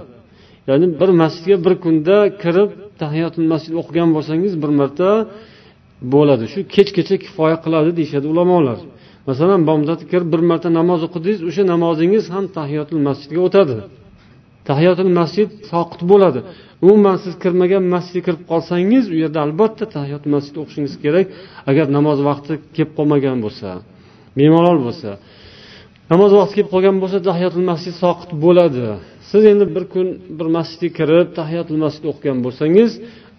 Ya'ni 0.69 0.87
bir 1.01 1.09
masjidga 1.21 1.57
bir 1.65 1.73
kunda 1.83 2.17
kirib 2.43 2.69
tahiyotul 3.01 3.47
masjid 3.51 3.73
o'qigan 3.81 4.09
bo'lsangiz 4.15 4.53
bir 4.63 4.71
marta 4.79 5.09
bo'ladi. 6.13 6.45
Shu 6.53 6.59
kechgacha 6.75 7.15
kifoya 7.25 7.57
qiladi 7.65 7.89
deyishadi 7.97 8.25
ulamolar. 8.33 8.79
Masalan 9.29 9.61
bomdodga 9.69 10.05
kirib 10.11 10.29
bir 10.33 10.41
marta 10.49 10.69
namoz 10.79 10.99
o'qidingiz 11.07 11.39
o'sha 11.49 11.63
namozingiz 11.73 12.25
ham 12.35 12.45
tahiyotul 12.57 13.01
masjidga 13.07 13.41
o'tadi. 13.47 13.77
Tahiyotul 14.69 15.11
masjid 15.19 15.49
soqit 15.71 16.01
bo'ladi. 16.11 16.39
Umuman 16.85 17.17
siz 17.23 17.33
kirmagan 17.43 17.83
masjidga 17.93 18.21
kirib 18.27 18.43
qolsangiz 18.51 19.05
u 19.13 19.15
yerda 19.23 19.39
albatta 19.45 19.85
tahiyatul 19.95 20.31
masjid 20.35 20.55
o'qishingiz 20.61 20.95
kerak 21.03 21.25
agar 21.69 21.85
namoz 21.97 22.19
vaqti 22.29 22.53
kelib 22.75 22.91
qolmagan 22.97 23.37
bo'lsa 23.45 23.69
bemalol 24.39 24.79
bo'lsa. 24.87 25.09
Namoz 26.11 26.31
vaqti 26.39 26.53
kelib 26.57 26.69
qolgan 26.73 26.95
bo'lsa 27.03 27.17
tahiyotul 27.29 27.65
masjid 27.71 27.93
soqit 28.03 28.31
bo'ladi. 28.45 28.85
Siz 29.29 29.43
endi 29.51 29.65
bir 29.75 29.83
kun 29.93 30.07
bir 30.37 30.47
masjidga 30.57 30.89
kirib 30.99 31.27
tahiyotul 31.39 31.79
masjid 31.83 32.03
o'qigan 32.11 32.37
bo'lsangiz 32.45 32.91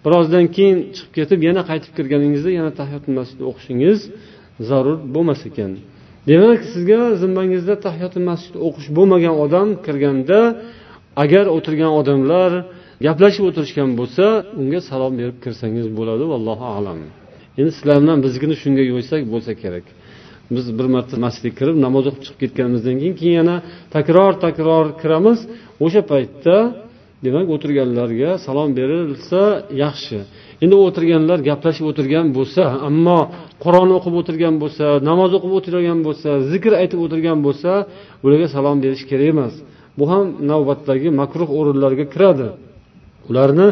birozdan 0.05 0.45
keyin 0.55 0.77
chiqib 0.95 1.11
ketib 1.17 1.39
yana 1.47 1.61
qaytib 1.69 1.91
kirganingizda 1.97 2.51
yana 2.59 2.71
tahiyotul 2.79 3.13
masjid 3.19 3.39
o'qishingiz 3.49 3.99
zarur 4.69 4.97
bo'lmas 5.15 5.41
ekan. 5.49 5.71
Demak 6.29 6.59
sizga 6.73 7.01
zimmangizda 7.21 7.75
tahiyotul 7.85 8.25
masjid 8.31 8.53
o'qish 8.67 8.87
bo'lmagan 8.97 9.35
odam 9.45 9.67
kirganda 9.85 10.39
agar 11.23 11.45
o'tirgan 11.55 11.91
odamlar 11.99 12.51
gaplashib 13.05 13.43
o'tirishgan 13.49 13.89
bo'lsa 13.99 14.25
unga 14.61 14.79
salom 14.89 15.13
berib 15.19 15.37
kirsangiz 15.43 15.87
bo'ladi 15.97 16.23
vallohu 16.33 16.65
alam. 16.77 16.99
Endi 17.59 17.71
sizlar 17.77 17.97
bilan 18.03 18.17
biznikini 18.25 18.55
shunga 18.61 18.83
yo'ysak 18.91 19.21
bo'lsa 19.33 19.51
kerak. 19.63 19.85
Biz 20.55 20.65
bir 20.77 20.87
marta 20.95 21.15
masjidga 21.25 21.51
kirib 21.59 21.77
namoz 21.85 22.03
o'qib 22.09 22.21
chiqib 22.25 22.39
ketganimizdan 22.43 22.95
keyin 23.01 23.15
keyin 23.19 23.35
yana 23.41 23.55
takror 23.95 24.31
takror 24.45 24.85
kiramiz. 25.01 25.39
O'sha 25.85 26.01
paytda 26.11 26.55
demak 27.25 27.47
o'tirganlarga 27.55 28.31
salom 28.45 28.69
berilsa 28.79 29.41
yaxshi. 29.83 30.17
Endi 30.63 30.75
o'tirganlar 30.85 31.39
gaplashib 31.49 31.85
o'tirgan 31.91 32.27
bo'lsa 32.37 32.63
ammo 32.89 33.19
qur'on 33.63 33.89
o'qib 33.97 34.13
o'tirgan 34.21 34.55
bo'lsa 34.63 34.85
namoz 35.09 35.31
o'qib 35.37 35.53
o'tirgan 35.59 35.99
bo'lsa 36.07 36.29
zikr 36.51 36.71
aytib 36.81 36.99
o'tirgan 37.05 37.39
bo'lsa 37.45 37.71
ularga 38.25 38.47
salom 38.55 38.77
berish 38.83 39.03
kerak 39.11 39.27
emas. 39.33 39.53
Bu 39.97 40.03
ham 40.11 40.25
navbatdagi 40.51 41.09
makruh 41.21 41.49
o'rinlarga 41.59 42.05
kiradi. 42.13 42.47
Ularni 43.29 43.67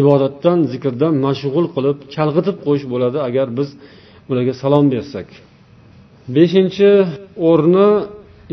ibodatdan 0.00 0.58
zikrdan 0.72 1.14
mashg'ul 1.26 1.66
qilib 1.74 1.98
chalg'itib 2.14 2.56
qo'yish 2.64 2.86
bo'ladi 2.92 3.18
agar 3.28 3.46
biz 3.58 3.68
ularga 4.30 4.54
salom 4.62 4.86
bersak. 4.94 5.28
Beshinchi 6.36 6.90
o'rni 7.50 7.90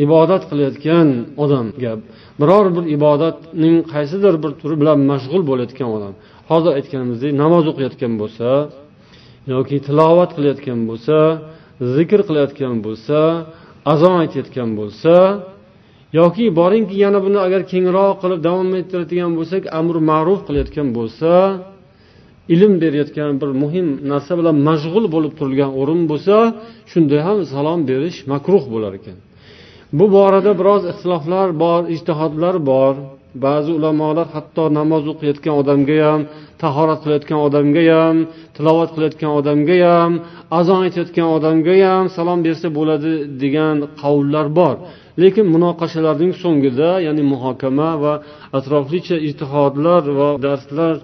ibodat 0.06 0.44
qilayotgan 0.50 1.08
odamga. 1.44 1.94
Biror 2.42 2.66
bir 2.76 2.86
ibodatning 2.98 3.76
qaysidir 3.94 4.34
bir 4.44 4.52
turi 4.62 4.76
bilan 4.82 5.00
mashg'ul 5.12 5.42
bo'layotgan 5.50 5.90
odam 5.98 6.14
hozir 6.52 6.72
aytganimizdek 6.80 7.32
namoz 7.44 7.66
o'qiyotgan 7.72 8.14
bo'lsa 8.22 8.50
yoki 9.54 9.78
tilovat 9.88 10.32
qilayotgan 10.38 10.80
bo'lsa 10.90 11.18
zikr 11.96 12.20
qilayotgan 12.28 12.76
bo'lsa 12.86 13.20
azon 13.94 14.16
aytayotgan 14.24 14.70
bo'lsa 14.80 15.14
yoki 16.20 16.46
boringki 16.60 16.96
yana 17.06 17.20
buni 17.26 17.40
agar 17.48 17.62
kengroq 17.72 18.16
qilib 18.22 18.40
davom 18.48 18.70
ettiradigan 18.82 19.32
bo'lsak 19.38 19.64
amri 19.80 20.00
ma'ruf 20.12 20.40
qilayotgan 20.48 20.88
bo'lsa 20.98 21.32
ilm 22.54 22.74
berayotgan 22.82 23.32
bir 23.42 23.50
muhim 23.64 23.88
narsa 24.12 24.34
bilan 24.40 24.58
mashg'ul 24.70 25.06
bo'lib 25.16 25.34
turilgan 25.40 25.72
o'rin 25.82 26.02
bo'lsa 26.12 26.36
shunda 26.92 27.18
ham 27.28 27.38
salom 27.54 27.80
berish 27.90 28.18
makruh 28.34 28.64
bo'lar 28.74 28.94
ekan. 29.00 29.18
Bu 29.98 30.06
borada 30.16 30.52
biroz 30.60 30.84
ixtiloflar 30.92 31.48
bor 31.64 31.82
ijtihodlar 31.96 32.56
bor. 32.72 32.94
Ba'zi 33.46 33.72
ulamolar 33.78 34.28
hatto 34.36 34.64
namoz 34.80 35.04
o'qiyotgan 35.14 35.56
odamga 35.62 35.98
ham 36.08 36.22
tahorat 36.64 37.00
qilayotgan 37.04 37.40
odamga 37.48 37.84
ham 37.94 38.18
tilovat 38.56 38.90
qilayotgan 38.96 39.32
odamga 39.40 39.78
ham 39.90 40.12
azon 40.60 40.80
aytayotgan 40.86 41.28
odamga 41.38 41.76
ham 41.90 42.06
salom 42.18 42.40
bersa 42.48 42.68
bo'ladi 42.78 43.12
degan 43.44 43.76
qavullar 44.02 44.46
bor. 44.60 44.76
Lekin 45.22 45.46
munoqashalarning 45.56 46.34
so'ngida 46.44 46.92
ya'ni 47.08 47.24
muhokama 47.34 47.90
va 48.04 48.14
atroflicha 48.58 49.18
ijtihodlar 49.28 50.04
va 50.20 50.30
darslar 50.46 50.96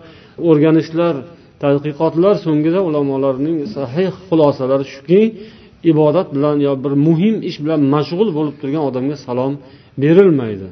o'rganishlar 0.49 1.15
tadqiqotlar 1.63 2.35
so'ngida 2.45 2.79
ulamolarning 2.89 3.57
sahih 3.75 4.11
xulosalari 4.27 4.85
shuki 4.93 5.21
ibodat 5.91 6.27
bilan 6.35 6.57
yo 6.67 6.73
bir 6.83 6.93
muhim 7.07 7.35
ish 7.49 7.57
bilan 7.63 7.81
mashg'ul 7.93 8.29
bo'lib 8.37 8.55
turgan 8.61 8.83
odamga 8.89 9.17
salom 9.27 9.53
berilmaydi. 10.03 10.67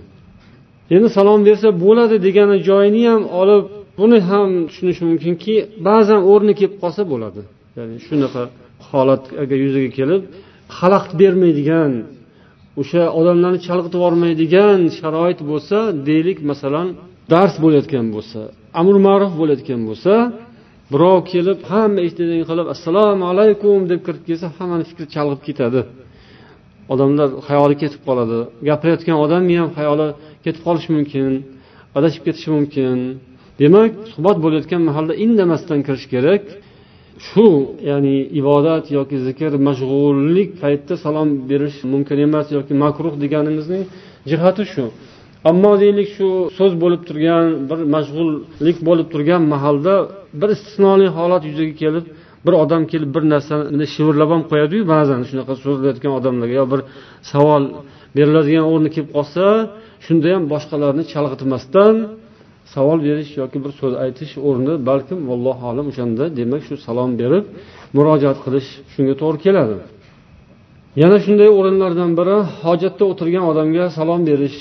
Endi 0.95 1.09
salom 1.17 1.39
bersa 1.47 1.67
bo'ladi 1.85 2.15
degani 2.27 2.57
joyini 2.69 3.01
ham 3.11 3.23
olib 3.41 3.65
buni 3.99 4.19
ham 4.29 4.49
tushunish 4.67 4.99
mumkinki 5.07 5.55
ba'zan 5.87 6.21
o'rni 6.31 6.53
kelib 6.59 6.75
qolsa 6.83 7.01
bo'ladi. 7.11 7.41
Ya'ni 7.77 7.95
shunaqa 8.07 8.43
holat 8.89 9.23
agar 9.43 9.57
yuzaga 9.65 9.91
kelib 9.99 10.21
xalaqit 10.77 11.13
bermaydigan 11.21 11.91
o'sha 12.81 13.03
odamlarni 13.19 13.59
chalg'itib 13.67 13.97
yubormaydigan 13.99 14.79
sharoit 14.99 15.39
bo'lsa 15.51 15.77
deylik 16.09 16.39
masalan 16.51 16.87
dars 17.33 17.55
bo'layotgan 17.63 18.05
bo'lsa 18.15 18.39
amr 18.79 18.95
ma'ruf 19.07 19.33
bo'layotgan 19.41 19.81
bo'lsa 19.89 20.13
birov 20.91 21.17
kelib 21.31 21.59
hamma 21.71 21.99
eshitadigan 22.05 22.45
qilib 22.49 22.67
assalomu 22.73 23.23
alaykum 23.31 23.79
deb 23.91 23.99
kirib 24.07 24.23
kelsa 24.29 24.47
hammani 24.57 24.85
fikri 24.89 25.05
chalg'ib 25.15 25.41
ketadi. 25.47 25.81
Odamlar 26.93 27.29
xayoli 27.47 27.75
ketib 27.83 28.01
qoladi. 28.07 28.39
Gapirayotgan 28.69 29.17
odamni 29.25 29.55
ham 29.61 29.69
xayoli 29.77 30.07
ketib 30.45 30.61
qolishi 30.67 30.89
mumkin 30.97 31.31
adashib 31.97 32.21
ketishi 32.27 32.49
mumkin. 32.57 32.97
Demak 33.61 33.91
suhbat 34.13 34.37
bo'layotgan 34.43 34.81
mahalda 34.89 35.13
indamasdan 35.25 35.79
kirish 35.87 36.07
kerak. 36.13 36.43
Shu 37.27 37.47
ya'ni 37.89 38.15
ibodat 38.39 38.85
yoki 38.97 39.17
zikr 39.27 39.51
mashg'ullik 39.67 40.49
paytida 40.61 40.95
salom 41.05 41.29
berish 41.49 41.77
mumkin 41.93 42.17
emas 42.27 42.47
yoki 42.57 42.73
makruh 42.83 43.13
deganimizning 43.23 43.83
jihati 44.29 44.63
shu. 44.73 44.85
Ammo 45.49 45.71
deylik 45.83 46.09
shu 46.15 46.27
so'z 46.57 46.73
bo'lib 46.83 47.01
turgan 47.09 47.45
bir 47.69 47.79
mashg'ullik 47.95 48.77
bo'lib 48.87 49.07
turgan 49.13 49.41
mahalda 49.53 49.93
bir 50.41 50.49
istisnoli 50.55 51.07
holat 51.17 51.43
yuzaga 51.49 51.75
kelib 51.83 52.05
bir 52.45 52.53
odam 52.63 52.83
kelib 52.91 53.09
bir 53.15 53.23
narsani 53.33 53.85
shivirlab 53.95 54.29
ham 54.33 54.43
qo'yadiyu 54.51 54.83
ba'zan 54.93 55.21
shunaqa 55.29 55.53
so'zlayotgan 55.63 56.11
odamlarga 56.19 56.55
yo 56.61 56.65
bir 56.73 56.81
savol 57.31 57.63
beriladigan 58.17 58.65
o'rni 58.71 58.89
kelib 58.95 59.11
qolsa 59.17 59.43
shunda 60.05 60.27
ham 60.35 60.43
boshqalarni 60.53 61.03
chalg'itmasdan 61.13 61.95
savol 62.73 62.99
berish 63.07 63.31
yoki 63.41 63.57
bir 63.63 63.71
so'z 63.79 63.93
aytish 64.03 64.33
o'rni 64.47 64.73
balkim 64.89 65.19
allohu 65.35 65.63
alam 65.71 65.85
o'shanda 65.91 66.23
demak 66.39 66.61
shu 66.67 66.75
salom 66.87 67.11
berib 67.21 67.45
murojaat 67.95 68.37
qilish 68.45 68.69
shunga 68.93 69.15
to'g'ri 69.21 69.39
keladi. 69.45 69.75
Yana 71.01 71.17
shunday 71.25 71.49
o'rinlardan 71.59 72.11
biri 72.19 72.37
hojatda 72.63 73.03
o'tirgan 73.11 73.43
odamga 73.51 73.83
salom 73.97 74.21
berish. 74.29 74.59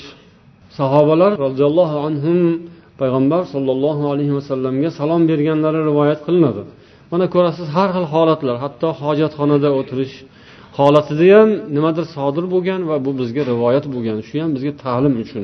Sahobalar 0.77 1.31
roziyallohu 1.45 1.97
anhu 2.07 2.33
payg'ambar 3.01 3.41
sollallohu 3.53 4.03
alayhi 4.13 4.33
vasallamga 4.37 4.89
salom 4.99 5.21
berganlari 5.31 5.79
rivoyat 5.89 6.19
qilinadi. 6.27 6.61
Mana 7.11 7.25
ko'rasiz 7.35 7.67
har 7.75 7.89
xil 7.95 8.05
holatlar 8.13 8.55
hatto 8.63 8.89
hojatxonada 9.01 9.69
o'tirish 9.79 10.15
holatida 10.77 11.25
ham 11.35 11.49
nimadir 11.75 12.05
sodir 12.15 12.45
bo'lgan 12.53 12.81
va 12.89 12.95
bu 13.05 13.11
bizga 13.21 13.43
rivoyat 13.51 13.85
bo'lgan. 13.93 14.17
Shu 14.27 14.35
ham 14.43 14.51
bizga 14.55 14.73
ta'lim 14.83 15.13
uchun 15.23 15.43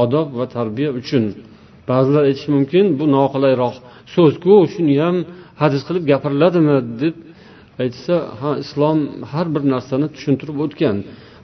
odob 0.00 0.28
va 0.38 0.44
tarbiya 0.56 0.90
uchun. 1.00 1.24
Ba'zilar 1.90 2.22
aytishi 2.28 2.50
mumkin 2.56 2.84
bu 2.98 3.04
noqulayroq 3.16 3.74
so'zku 4.14 4.54
shuni 4.74 4.94
ham 5.04 5.16
hadis 5.62 5.82
qilib 5.86 6.04
gapiriladimi? 6.12 6.76
deb 7.02 7.14
aytsa 7.82 8.14
ha 8.40 8.50
islom 8.64 8.98
har 9.32 9.46
bir 9.54 9.62
narsani 9.74 10.06
tushuntirib 10.14 10.56
o'tgan. 10.64 10.96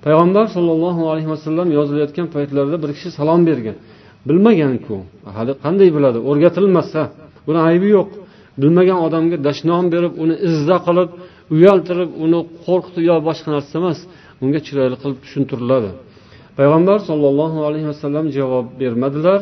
Payg'ambar 0.05 0.47
sollallohu 0.57 1.03
alayhi 1.11 1.31
vasallam 1.35 1.69
yozilayotgan 1.79 2.27
paytlarida 2.35 2.79
bir 2.83 2.91
kishi 2.97 3.11
salom 3.19 3.41
bergan. 3.49 3.77
Bilmaganku 4.29 4.97
hali 5.37 5.53
qanday 5.65 5.89
biladi 5.97 6.19
o'rgatilmasa 6.31 7.03
buni 7.47 7.61
aybi 7.69 7.89
yo'q. 7.97 8.09
Bilmagan 8.61 8.99
odamga 9.07 9.37
dashnom 9.47 9.85
berib 9.95 10.13
uni 10.23 10.35
izza 10.49 10.77
qilib 10.87 11.11
uyaltirib 11.55 12.11
uni 12.25 12.41
qo'rqitib 12.67 13.03
yo 13.11 13.17
boshqa 13.29 13.49
narsa 13.57 13.75
emas 13.81 13.99
unga 14.43 14.61
chiroyli 14.67 14.97
qilib 15.03 15.19
tushuntiriladi. 15.25 15.91
Payg'ambar 16.59 16.99
sollallohu 17.09 17.59
alayhi 17.69 17.89
vasallam 17.93 18.27
javob 18.39 18.67
bermadilar. 18.81 19.41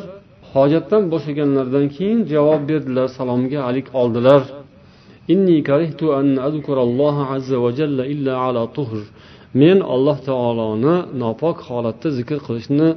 Hojatdan 0.55 1.03
bo'shaganlaridan 1.12 1.87
keyin 1.97 2.21
javob 2.33 2.62
berdilar 2.71 3.07
salomga 3.18 3.61
alik 3.68 3.87
oldilar. 4.01 4.42
Men 9.62 9.78
alloh 9.94 10.18
taoloni 10.28 10.96
nopok 11.22 11.56
holatda 11.68 12.08
zikr 12.18 12.38
qilishni 12.46 12.88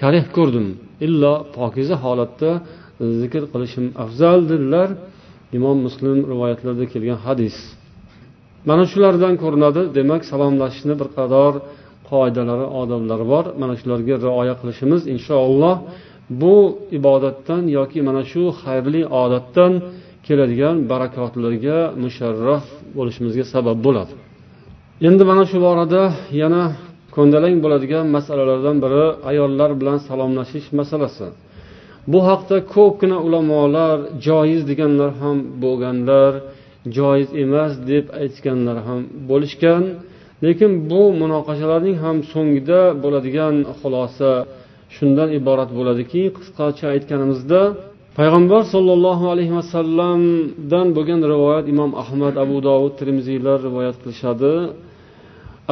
karih 0.00 0.24
ko'rdim. 0.36 0.66
Illo 1.06 1.34
pokiza 1.56 1.96
holatda 2.04 2.50
zikr 3.22 3.42
qilishim 3.52 3.86
afzal 4.04 4.38
dedilar 4.50 4.88
imom 5.58 5.76
muslim 5.86 6.16
rivoyatlarida 6.32 6.86
kelgan 6.92 7.18
hadis. 7.26 7.56
Mana 8.68 8.84
shulardan 8.92 9.34
ko'rinadi 9.42 9.82
demak 9.98 10.22
salomlashishni 10.30 10.94
bir 11.00 11.08
qator 11.16 11.52
qoidalari 12.10 12.66
odoblari 12.80 13.26
bor. 13.32 13.44
Mana 13.62 13.74
shularga 13.80 14.14
rioya 14.26 14.54
qilishimiz 14.60 15.02
inshaalloh 15.14 15.76
bu 16.40 16.56
ibodatdan 16.98 17.62
yoki 17.78 17.98
mana 18.08 18.22
shu 18.32 18.42
xayrli 18.62 19.02
odatdan 19.22 19.72
keladigan 20.26 20.76
barakotlarga 20.90 21.78
musharraf 22.02 22.64
bo'lishimizga 22.96 23.44
sabab 23.54 23.78
bo'ladi. 23.86 24.14
Endi 25.06 25.24
mana 25.30 25.44
shu 25.50 25.58
borada 25.66 26.02
yana 26.42 26.64
ko'ndalang 27.14 27.56
bo'ladigan 27.64 28.04
masalalardan 28.16 28.76
biri 28.84 29.06
ayollar 29.30 29.70
bilan 29.80 29.98
salomlashish 30.08 30.68
masalasi. 30.78 31.26
Bu 32.12 32.18
haqda 32.28 32.56
ko'pgina 32.74 33.18
ulamolar 33.26 33.96
joiz 34.26 34.62
deganlar 34.70 35.10
ham 35.22 35.36
bo'lganlar 35.62 36.32
joiz 36.96 37.28
emas 37.44 37.72
deb 37.90 38.04
aytganlar 38.22 38.78
ham 38.86 39.00
bo'lishgan. 39.30 39.82
Lekin 40.44 40.72
bu 40.90 41.02
munoqashalarning 41.22 41.96
ham 42.04 42.16
so'ngida 42.32 42.80
bo'ladigan 43.02 43.54
xulosa 43.80 44.30
shundan 44.96 45.28
iborat 45.38 45.70
bo'ladiki 45.78 46.22
qisqacha 46.36 46.86
aytganimizda 46.94 47.60
payg'ambar 48.18 48.62
sollallohu 48.74 49.24
alayhi 49.32 49.54
vasallamdan 49.58 50.86
bo'lgan 50.96 51.20
rivoyat 51.32 51.66
imom 51.72 51.90
ahmad 52.02 52.34
abu 52.44 52.56
dovud 52.68 52.92
termiziylar 53.00 53.58
rivoyat 53.68 53.96
qilishadi. 54.02 54.54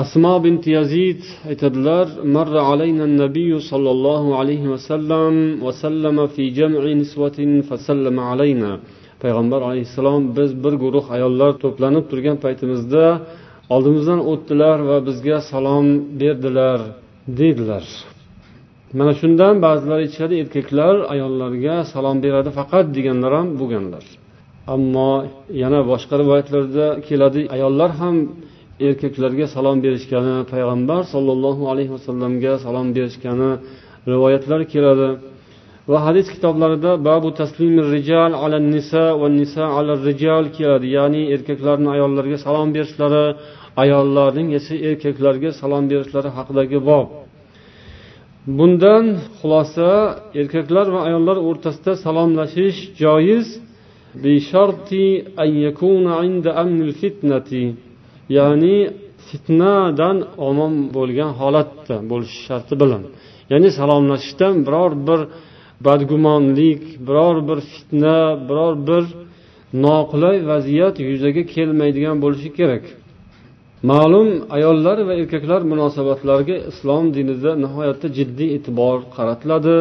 Asmo 0.02 0.34
bint 0.44 0.64
yazid 0.76 1.20
aytadilar 1.50 2.06
marra 2.36 2.62
alayna 2.72 3.06
nabiy 3.22 3.52
sollallohu 3.70 4.30
alayhi 4.40 4.68
vasallam 4.74 5.34
vasallama 5.66 6.24
fi 6.34 6.44
jam'i 6.58 6.92
niswatin 7.02 7.50
fasallama 7.68 8.22
alayna. 8.32 8.72
Payg'ambar 9.22 9.60
alayhissalom 9.68 10.22
biz 10.36 10.50
bir 10.64 10.74
guruh 10.82 11.06
ayollar 11.16 11.50
to'planib 11.62 12.04
turgan 12.10 12.36
paytimizda 12.44 13.04
oldimizdan 13.74 14.20
o'tdilar 14.32 14.78
va 14.88 14.98
bizga 15.08 15.38
salom 15.50 15.86
berdilar 16.20 16.78
dedilar 17.40 17.86
mana 18.98 19.12
shundan 19.20 19.54
ba'zilar 19.66 19.98
aytishadi 20.04 20.34
erkaklar 20.42 20.94
ayollarga 21.14 21.76
salom 21.92 22.16
beradi 22.24 22.50
faqat 22.58 22.86
deganlar 22.96 23.32
ham 23.38 23.48
bo'lganlar. 23.60 24.04
Ammo 24.74 25.10
yana 25.62 25.80
boshqa 25.90 26.14
rivoyatlarda 26.22 26.86
keladi 27.08 27.40
ayollar 27.56 27.90
ham 28.00 28.16
erkaklarga 28.80 29.46
salom 29.56 29.78
berishgani 29.84 30.36
payg'ambar 30.52 31.02
sollallohu 31.14 31.62
alayhi 31.72 31.92
vasallamga 31.96 32.52
salom 32.64 32.86
berishgani 32.96 33.50
rivoyatlar 34.10 34.60
keladi. 34.72 35.08
Va 35.90 35.98
hadis 36.06 36.26
kitoblarida 36.34 36.92
babu 37.08 37.28
taslimi 37.40 37.82
rijal 37.94 38.32
ala 38.42 38.58
nisa 38.74 39.04
va 39.20 39.28
nisa 39.40 39.64
ala 39.78 39.92
rijal 40.08 40.44
keladi. 40.56 40.86
Ya'ni 40.96 41.22
erkaklarni 41.34 41.88
ayollarga 41.96 42.38
salom 42.46 42.68
berishlari 42.76 43.24
ayollarning 43.82 44.48
esa 44.58 44.74
erkaklarga 44.88 45.50
salom 45.60 45.84
berishlari 45.90 46.30
haqidagi 46.36 46.78
bob. 46.90 47.06
Bundan 48.58 49.04
xulosa 49.38 49.90
erkaklar 50.40 50.86
va 50.94 51.00
ayollar 51.08 51.36
o'rtasida 51.48 51.92
salomlashish 52.04 52.78
joiz 53.02 53.46
ya'ni 58.38 58.76
fitnadan 59.28 60.16
omon 60.48 60.74
bo'lgan 60.96 61.30
holatda 61.40 61.96
bo'lishi 62.10 62.38
sharti 62.48 62.74
bilan. 62.82 63.02
Ya'ni 63.52 63.68
salomlashishdan 63.78 64.54
biror 64.66 64.92
bir 65.08 65.20
badgumonlik 65.86 66.82
biror 67.06 67.36
bir 67.48 67.58
fitna 67.72 68.18
biror 68.48 68.74
bir 68.88 69.04
noqulay 69.84 70.36
vaziyat 70.52 70.94
yuzaga 71.08 71.42
kelmaydigan 71.54 72.16
bo'lishi 72.24 72.50
kerak. 72.58 72.84
Ma'lum 73.90 74.28
ayollar 74.56 74.98
va 75.08 75.14
erkaklar 75.20 75.60
munosabatlariga 75.72 76.56
islom 76.70 77.04
dinida 77.16 77.50
nihoyatda 77.64 78.08
jiddiy 78.18 78.48
e'tibor 78.56 78.96
qaratiladi. 79.16 79.76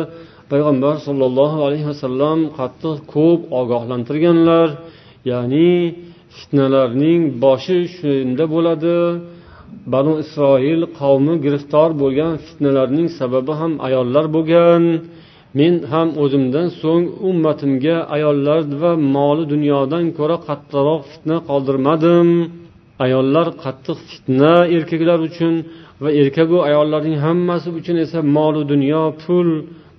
Payg'ambar 0.51 0.95
sollallohu 1.07 1.59
alayhi 1.67 1.87
vasallam 1.91 2.39
qattiq 2.59 2.97
ko'p 3.13 3.41
ogohlantirganlar 3.59 4.67
ya'ni 5.31 5.71
fitnalarning 6.37 7.21
boshi 7.43 7.79
shunda 7.95 8.45
bo'ladi. 8.53 8.97
Banu 9.93 10.13
isroil 10.23 10.81
qavmi 10.99 11.33
giriftor 11.45 11.89
bo'lgan 12.01 12.33
fitnalarning 12.45 13.07
sababi 13.19 13.53
ham 13.61 13.73
ayollar 13.87 14.25
bo'lgan. 14.35 14.83
Men 15.59 15.73
ham 15.91 16.07
o'zimdan 16.23 16.67
so'ng 16.81 17.05
ummatimga 17.29 17.97
ayollar 18.15 18.59
va 18.81 18.91
moli 19.15 19.43
dunyodan 19.53 20.05
ko'ra 20.17 20.37
qattiqroq 20.47 21.01
fitna 21.11 21.37
qoldirmadim. 21.49 22.27
Ayollar 23.05 23.47
qattiq 23.63 23.97
fitna 24.09 24.53
erkaklar 24.75 25.19
uchun 25.29 25.53
va 26.03 26.09
erkaku 26.21 26.57
ayollarning 26.69 27.17
hammasi 27.25 27.69
uchun 27.79 27.95
esa 28.05 28.19
molu 28.37 28.61
dunyo 28.73 29.03
pul 29.23 29.47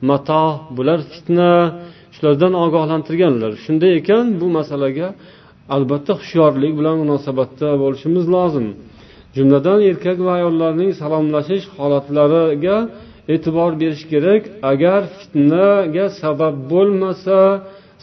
mato 0.09 0.47
bular 0.77 1.01
fitna. 1.13 1.53
Shulardan 2.15 2.53
ogohlantirganlar. 2.65 3.53
Shunday 3.65 3.93
ekan 4.01 4.25
bu 4.41 4.47
masalaga 4.59 5.09
albatta 5.75 6.13
hushyorlik 6.21 6.73
bilan 6.79 6.97
munosabatda 7.03 7.69
bo'lishimiz 7.83 8.25
lozim. 8.35 8.67
Jumladan 9.37 9.81
erkak 9.91 10.19
va 10.27 10.33
ayollarning 10.39 10.91
salomlashish 11.01 11.65
holatlariga 11.77 12.77
e'tibor 13.35 13.73
berish 13.81 14.05
kerak. 14.13 14.43
Agar 14.73 15.01
fitnaga 15.19 16.07
sabab 16.23 16.55
bo'lmasa 16.73 17.39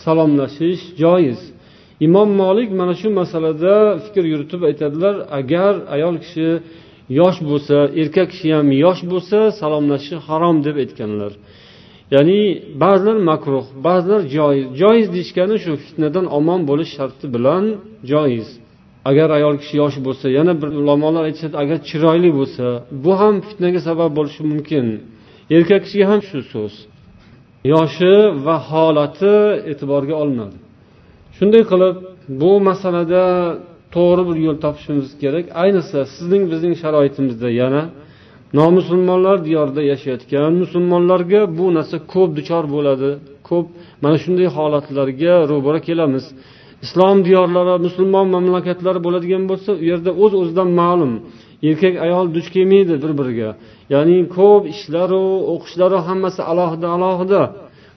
salomlashish 0.05 0.83
joiz. 1.01 1.39
Imom 2.07 2.29
molik 2.41 2.69
mana 2.79 2.93
shu 3.01 3.09
masalada 3.21 3.75
fikr 4.05 4.23
yuritib 4.31 4.61
aytadilar 4.69 5.15
agar 5.39 5.73
ayol 5.95 6.15
kishi 6.23 6.49
yosh 7.19 7.39
bo'lsa 7.49 7.77
erkak 8.01 8.27
kishi 8.33 8.49
ham 8.57 8.67
yosh 8.85 9.01
bo'lsa 9.11 9.37
salomlashishi 9.61 10.17
harom 10.27 10.57
deb 10.67 10.75
aytganlar. 10.83 11.31
Ya'ni 12.13 12.41
ba'zilar 12.83 13.17
makruh 13.31 13.65
ba'zilar 13.87 14.21
joiz. 14.35 14.65
Joiz 14.81 15.07
deyishgani 15.15 15.55
shu 15.63 15.71
fitnadan 15.85 16.25
omon 16.37 16.61
bo'lish 16.69 16.91
sharti 16.97 17.25
bilan 17.35 17.63
joiz. 18.11 18.47
Agar 19.09 19.27
ayol 19.37 19.55
kishi 19.61 19.75
yosh 19.83 19.97
bo'lsa 20.05 20.25
yana 20.37 20.53
bir 20.61 20.69
ulamolar 20.81 21.23
aytishadi 21.29 21.55
agar 21.63 21.77
chiroyli 21.89 22.31
bo'lsa 22.39 22.65
bu 23.03 23.11
ham 23.21 23.35
fitnaga 23.47 23.79
sabab 23.87 24.11
bo'lishi 24.17 24.41
mumkin. 24.51 24.85
Erkak 25.55 25.81
kishiga 25.85 26.05
ham 26.11 26.21
shu 26.29 26.39
so'z. 26.53 26.73
Yoshi 27.73 28.13
va 28.45 28.55
holati 28.69 29.35
e'tiborga 29.71 30.15
olinadi. 30.23 30.57
Shunday 31.37 31.63
qilib 31.71 31.95
bu 32.41 32.51
masalada 32.69 33.23
to'g'ri 33.95 34.23
bir 34.29 34.37
yo'l 34.45 34.57
topishimiz 34.65 35.07
kerak. 35.21 35.45
Ayniqsa 35.63 35.99
sizning 36.15 36.43
bizning 36.51 36.73
sharoitimizda 36.81 37.49
yana 37.61 37.81
nomusulmonlar 38.57 39.37
diyorida 39.47 39.81
yashayotgan 39.91 40.51
musulmonlarga 40.63 41.41
bu 41.57 41.65
narsa 41.77 41.97
ko'p 42.13 42.29
duchor 42.37 42.63
bo'ladi. 42.75 43.09
Ko'p. 43.49 43.65
Mana 44.03 44.17
shunday 44.23 44.47
holatlarga 44.57 45.33
ro'bara 45.51 45.79
kelamiz. 45.87 46.25
Islom 46.85 47.17
diyorlari 47.27 47.75
musulmon 47.87 48.27
mamlakatlari 48.35 48.99
bo'ladigan 49.05 49.43
bo'lsa 49.51 49.71
u 49.81 49.83
yerda 49.91 50.11
o'z 50.23 50.31
uz 50.33 50.39
o'zidan 50.41 50.69
ma'lum. 50.81 51.13
Erkak 51.67 51.95
ayol 52.05 52.25
duch 52.35 52.47
kelmaydi 52.55 52.93
bir 53.03 53.11
biriga 53.19 53.49
ya'ni 53.93 54.17
ko'p 54.37 54.63
ishlaru 54.73 55.23
o'qishlaru 55.53 55.97
hammasi 56.07 56.41
alohida 56.51 56.87
alohida. 56.95 57.41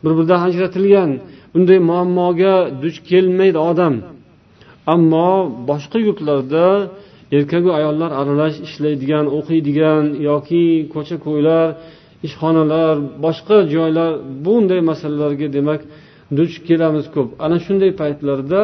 Bir 0.02 0.12
biridan 0.18 0.40
ajratilgan. 0.48 1.10
Bunday 1.52 1.78
muammoga 1.90 2.54
duch 2.82 2.98
kelmaydi 3.10 3.58
odam. 3.70 3.94
Ammo 4.94 5.30
boshqa 5.70 5.98
yurtlarda 6.06 6.64
erkagu 7.32 7.70
ayollar 7.78 8.10
aralash 8.20 8.56
ishlaydigan 8.66 9.26
o'qiydigan 9.38 10.04
yoki 10.30 10.64
ko'cha 10.94 11.16
ko'ylar 11.26 11.66
ishxonalar 12.26 12.94
boshqa 13.24 13.56
joylar 13.74 14.10
bunday 14.44 14.80
masalalarga 14.90 15.48
demak 15.56 15.80
duch 16.38 16.54
kelamiz 16.68 17.06
ko'p. 17.14 17.28
Ana 17.44 17.56
shunday 17.64 17.90
paytlarda 18.00 18.62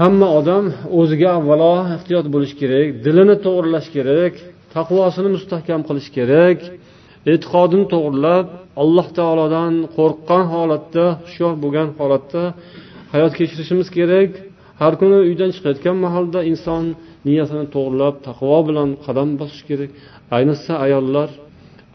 hamma 0.00 0.28
odam 0.38 0.64
o'ziga 1.00 1.30
avvalo 1.38 1.74
ehtiyot 1.96 2.26
bo'lishi 2.34 2.56
kerak 2.62 2.88
dilini 3.04 3.36
to'g'irlash 3.44 3.88
kerak 3.96 4.34
taqvosini 4.74 5.30
mustahkam 5.36 5.80
qilish 5.88 6.08
kerak 6.16 6.58
e'tiqodini 7.32 7.86
to'g'irlab 7.92 8.46
alloh 8.82 9.06
taolodan 9.18 9.72
qo'rqqan 9.96 10.44
holatda 10.54 11.04
hushyor 11.24 11.52
bo'lgan 11.62 11.88
holatda 11.98 12.42
hayot 13.14 13.32
kechirishimiz 13.38 13.88
kerak. 13.98 14.30
Har 14.80 14.92
kuni 15.00 15.18
uydan 15.28 15.50
chiqayotgan 15.54 15.96
mahalda 16.04 16.40
inson 16.52 16.84
niyatini 17.26 17.64
to'g'irlab 17.74 18.14
taqvo 18.26 18.58
bilan 18.68 18.88
qadam 19.06 19.28
bosish 19.40 19.62
kerak. 19.68 19.90
Ayniqsa 20.36 20.72
ayollar 20.86 21.28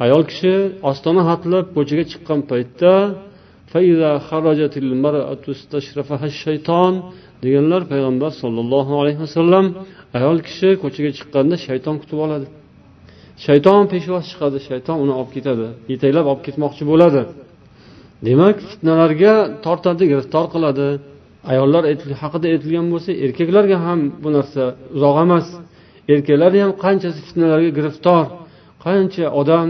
ayol 0.06 0.24
kishi 0.32 0.54
ostona 0.90 1.22
hatlab 1.30 1.66
ko'chaga 1.76 2.04
chiqqan 2.12 2.40
paytda 2.52 2.94
deganlar 7.44 7.82
payg'ambar 7.92 8.32
sollallohu 8.42 8.94
alayhi 9.02 9.20
vasallam 9.26 9.66
ayol 10.18 10.38
kishi 10.48 10.70
ko'chaga 10.84 11.12
chiqqanda 11.18 11.56
shayton 11.68 11.96
kutib 12.02 12.20
oladi. 12.26 12.48
Shayton 13.46 13.82
peshvoz 13.92 14.24
chiqadi 14.32 14.58
shayton 14.68 14.98
uni 15.04 15.14
olib 15.20 15.32
ketadi 15.36 15.68
yetaklab 15.92 16.26
olib 16.32 16.44
ketmoqchi 16.48 16.84
bo'ladi. 16.92 17.22
Demak 18.28 18.58
fitnalarga 18.70 19.34
tortadi 19.66 20.04
giriftor 20.12 20.46
qiladi. 20.54 20.88
Ayollar 21.52 21.84
haqida 22.22 22.46
aytilgan 22.54 22.88
bo'lsa 22.94 23.12
erkaklarga 23.26 23.78
ham 23.86 24.00
bu 24.24 24.30
narsa 24.38 24.64
uzoq 24.96 25.18
emas. 25.26 25.48
Erkaklar 26.14 26.52
ham 26.64 26.72
qanchasi 26.84 27.20
fitnalarga 27.28 27.72
giriftor 27.78 28.24
qancha 28.86 29.26
odam 29.42 29.68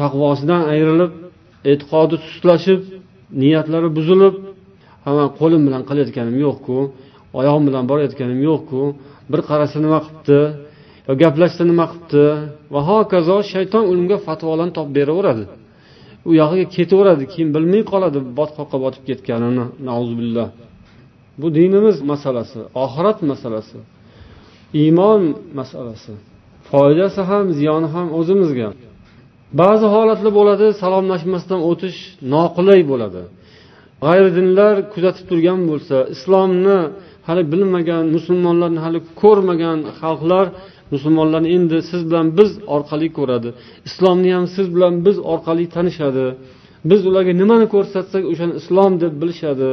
taqvosidan 0.00 0.62
ayrilib 0.72 1.12
e'tiqodi 1.70 2.16
sustlashib 2.24 2.80
niyatlari 3.42 3.88
buzilib 3.98 4.34
hamma 5.06 5.26
qo'lim 5.40 5.62
bilan 5.66 5.82
qilayotganim 5.88 6.36
yo'qku 6.46 6.76
oyog'im 7.38 7.64
bilan 7.68 7.84
borayotganim 7.90 8.40
yo'qku 8.48 8.80
bir 9.32 9.40
qarasa 9.48 9.76
nima 9.84 9.98
qilibdi 10.06 10.40
yo 11.06 11.12
gaplashsa 11.22 11.62
nima 11.70 11.84
qilibdi 11.90 12.24
va 12.74 12.80
hokazo 12.88 13.36
shayton 13.52 13.84
unga 13.92 14.16
fatvolarni 14.26 14.72
topib 14.78 14.92
beraveradi. 14.98 15.44
U 16.28 16.30
yog'iga 16.40 16.66
ketaveradi 16.76 17.24
keyin 17.32 17.50
bilmay 17.56 17.82
qoladi 17.92 18.18
botqoqqa 18.38 18.76
botib 18.84 19.02
ketganini 19.08 19.64
nauzubillah. 19.88 20.48
Bu 21.40 21.46
dinimiz 21.58 21.96
masalasi 22.12 22.58
oxirat 22.84 23.18
masalasi 23.30 23.78
iymon 24.82 25.22
masalasi. 25.58 26.12
Foydasi 26.70 27.20
ham 27.30 27.46
ziyoni 27.58 27.88
ham 27.94 28.08
o'zimizga. 28.18 28.68
Ba'zi 29.60 29.86
holatlar 29.94 30.32
bo'ladi 30.38 30.66
salomlashmasdan 30.82 31.60
o'tish 31.70 31.98
noqulay 32.34 32.80
bo'ladi. 32.90 33.22
G'ayridinlar 34.04 34.74
kuzatib 34.92 35.24
turgan 35.30 35.60
bo'lsa 35.70 35.96
islomni 36.14 36.78
hali 37.28 37.42
bilmagan 37.52 38.04
musulmonlarni 38.16 38.80
hali 38.86 39.00
ko'rmagan 39.22 39.78
xalqlar 40.00 40.46
musulmonlarni 40.94 41.48
endi 41.56 41.78
siz 41.90 42.00
bilan 42.08 42.26
biz 42.38 42.50
orqali 42.74 43.08
ko'radi. 43.18 43.48
Islomni 43.88 44.30
ham 44.36 44.46
siz 44.56 44.66
bilan 44.74 44.94
biz 45.06 45.16
orqali 45.32 45.64
tanishadi. 45.76 46.26
Biz 46.90 47.00
ularga 47.08 47.32
nimani 47.42 47.66
ko'rsatsak 47.74 48.22
o'shani 48.30 48.54
islom 48.60 48.92
deb 49.02 49.12
bilishadi. 49.22 49.70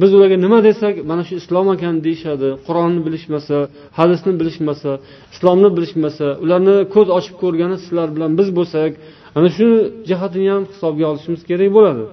Biz 0.00 0.10
ularga 0.16 0.36
nima 0.44 0.58
desak 0.68 0.94
mana 1.10 1.22
shu 1.28 1.34
islom 1.42 1.66
ekan 1.74 1.94
deyishadi 2.06 2.48
qur'onni 2.66 3.00
bilishmasa 3.06 3.56
hadisni 3.98 4.32
bilishmasa 4.40 4.90
islomni 5.34 5.68
bilishmasa 5.76 6.26
ularni 6.44 6.76
ko'z 6.94 7.08
ochib 7.18 7.34
ko'rgani 7.42 7.76
sizlar 7.84 8.08
bilan 8.16 8.30
biz 8.40 8.48
bo'lsak 8.58 8.90
ana 9.38 9.48
shu 9.56 9.66
jihatini 10.08 10.48
ham 10.54 10.62
hisobga 10.72 11.04
olishimiz 11.12 11.42
kerak 11.50 11.70
bo'ladi. 11.76 12.04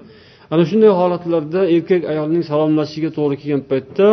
Ana 0.54 0.64
shunday 0.70 0.92
holatlarda 1.00 1.62
erkak 1.76 2.02
ayolning 2.12 2.44
salomlashishiga 2.52 3.10
to'g'ri 3.18 3.36
kelgan 3.42 3.64
paytda 3.72 4.10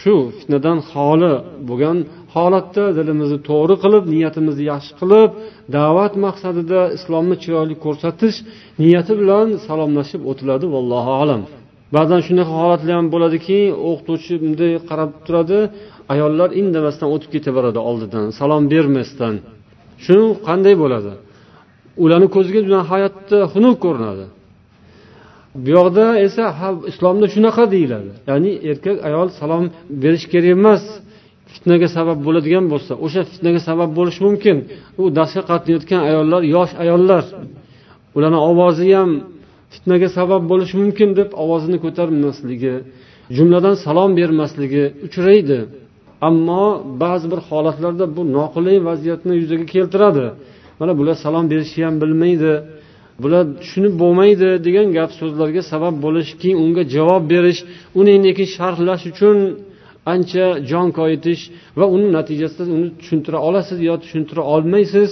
shu 0.00 0.14
fitnadan 0.38 0.78
xoli 0.90 1.32
bo'lgan 1.68 1.98
holatda 2.34 2.84
dilimizni 2.98 3.38
to'g'ri 3.50 3.74
qilib 3.82 4.04
niyatimizni 4.14 4.64
yaxshi 4.72 4.92
qilib 5.00 5.30
da'vat 5.76 6.14
maqsadida 6.26 6.80
islomni 6.96 7.36
chiroyli 7.42 7.74
ko'rsatish 7.84 8.36
niyati 8.82 9.12
bilan 9.20 9.46
salomlashib 9.66 10.22
o'tiladi 10.30 10.66
vallohu 10.74 11.12
alam. 11.22 11.42
Ba'zan 11.96 12.20
shunaqa 12.26 12.52
holatlar 12.60 12.94
ham 12.98 13.06
bo'ladiki 13.14 13.58
o'qituvchi 13.88 14.34
bunday 14.42 14.72
qarab 14.90 15.10
turadi 15.26 15.58
ayollar 16.14 16.48
indamasdan 16.60 17.08
o'tib 17.14 17.30
ketaveradi 17.34 17.80
oldidan 17.90 18.26
salom 18.38 18.64
bermasdan. 18.72 19.34
Shu 20.04 20.16
qanday 20.48 20.74
bo'ladi? 20.82 21.12
Ularni 22.04 22.28
ko'ziga 22.36 22.80
hayotda 22.92 23.38
xunuk 23.52 23.76
ko'rinadi. 23.84 24.26
Bu 25.62 25.68
yoqda 25.78 26.04
esa 26.26 26.44
ha 26.58 26.68
islomda 26.90 27.26
shunaqa 27.34 27.64
deyiladi. 27.74 28.10
Ya'ni 28.28 28.52
erkak 28.70 28.96
ayol 29.08 29.28
salom 29.40 29.64
berish 30.02 30.26
kerak 30.32 30.50
emas 30.56 30.82
fitnaga 31.52 31.88
sabab 31.96 32.18
bo'ladigan 32.26 32.64
bo'lsa 32.72 32.92
o'sha 33.04 33.22
fitnaga 33.32 33.60
sabab 33.68 33.90
bo'lishi 33.98 34.20
mumkin. 34.28 34.56
U 35.00 35.02
darsga 35.18 35.42
qatnayotgan 35.50 36.00
ayollar 36.08 36.42
yosh 36.54 36.72
ayollar. 36.82 37.24
Ularni 38.16 38.40
ovozi 38.50 38.86
ham 38.98 39.10
fitnaga 39.72 40.08
sabab 40.18 40.42
bo'lishi 40.50 40.74
mumkin 40.82 41.10
deb 41.20 41.30
ovozini 41.42 41.78
ko'tarmasligi 41.84 42.74
jumladan 43.36 43.76
salom 43.84 44.10
bermasligi 44.20 44.84
uchraydi. 45.06 45.58
Ammo 46.28 46.64
ba'zi 47.02 47.26
bir 47.32 47.40
holatlarda 47.48 48.04
bu 48.16 48.22
noqulay 48.38 48.76
vaziyatni 48.88 49.32
yuzaga 49.40 49.66
keltiradi. 49.74 50.26
Mana 50.80 50.92
bular 50.98 51.16
salom 51.24 51.44
berishni 51.52 51.82
ham 51.88 51.96
bilmaydi 52.02 52.52
bular 53.22 53.44
tushunib 53.62 53.94
bo'lmaydi 54.02 54.48
degan 54.66 54.88
gap 54.98 55.10
so'zlarga 55.20 55.62
sabab 55.72 55.94
bo'lish 56.04 56.30
keyin 56.40 56.58
unga 56.64 56.82
javob 56.94 57.24
berish 57.32 57.60
uni 58.00 58.14
keyin 58.36 58.50
sharhlash 58.56 59.04
uchun 59.12 59.38
ancha 60.12 60.46
jon 60.70 60.88
koyitish 60.98 61.42
va 61.78 61.86
uni 61.94 62.08
natijasida 62.16 62.64
uni 62.76 62.88
tushuntira 63.00 63.38
olasiz 63.48 63.78
yo 63.88 63.94
tushuntira 64.02 64.42
olmaysiz 64.54 65.10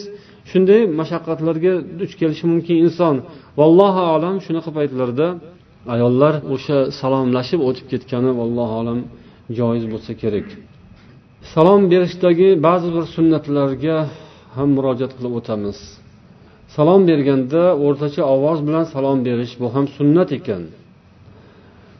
shunday 0.50 0.82
mashaqqatlarga 1.00 1.72
duch 2.00 2.14
kelishi 2.20 2.44
mumkin 2.52 2.76
inson. 2.86 3.16
Vallohu 3.60 4.02
alam 4.14 4.36
shunaqa 4.46 4.70
paytlarda 4.78 5.26
ayollar 5.94 6.34
o'sha 6.54 6.78
salomlashib 7.00 7.60
o'tib 7.68 7.86
ketgani 7.92 8.30
vallohu 8.40 8.74
alam 8.82 8.98
joiz 9.58 9.84
bo'lsa 9.92 10.12
kerak. 10.22 10.48
Salom 11.54 11.82
berishdagi 11.92 12.48
ba'zi 12.66 12.88
bir 12.96 13.04
sunnatlarga 13.14 13.96
ham 14.56 14.68
murojaat 14.76 15.12
qilib 15.16 15.32
o'tamiz. 15.40 15.78
Salom 16.76 17.02
berganda 17.10 17.62
o'rtacha 17.84 18.22
ovoz 18.34 18.58
bilan 18.66 18.84
salom 18.94 19.18
berish 19.28 19.54
bu 19.60 19.66
ham 19.74 19.86
sunnat 19.96 20.30
ekan. 20.38 20.62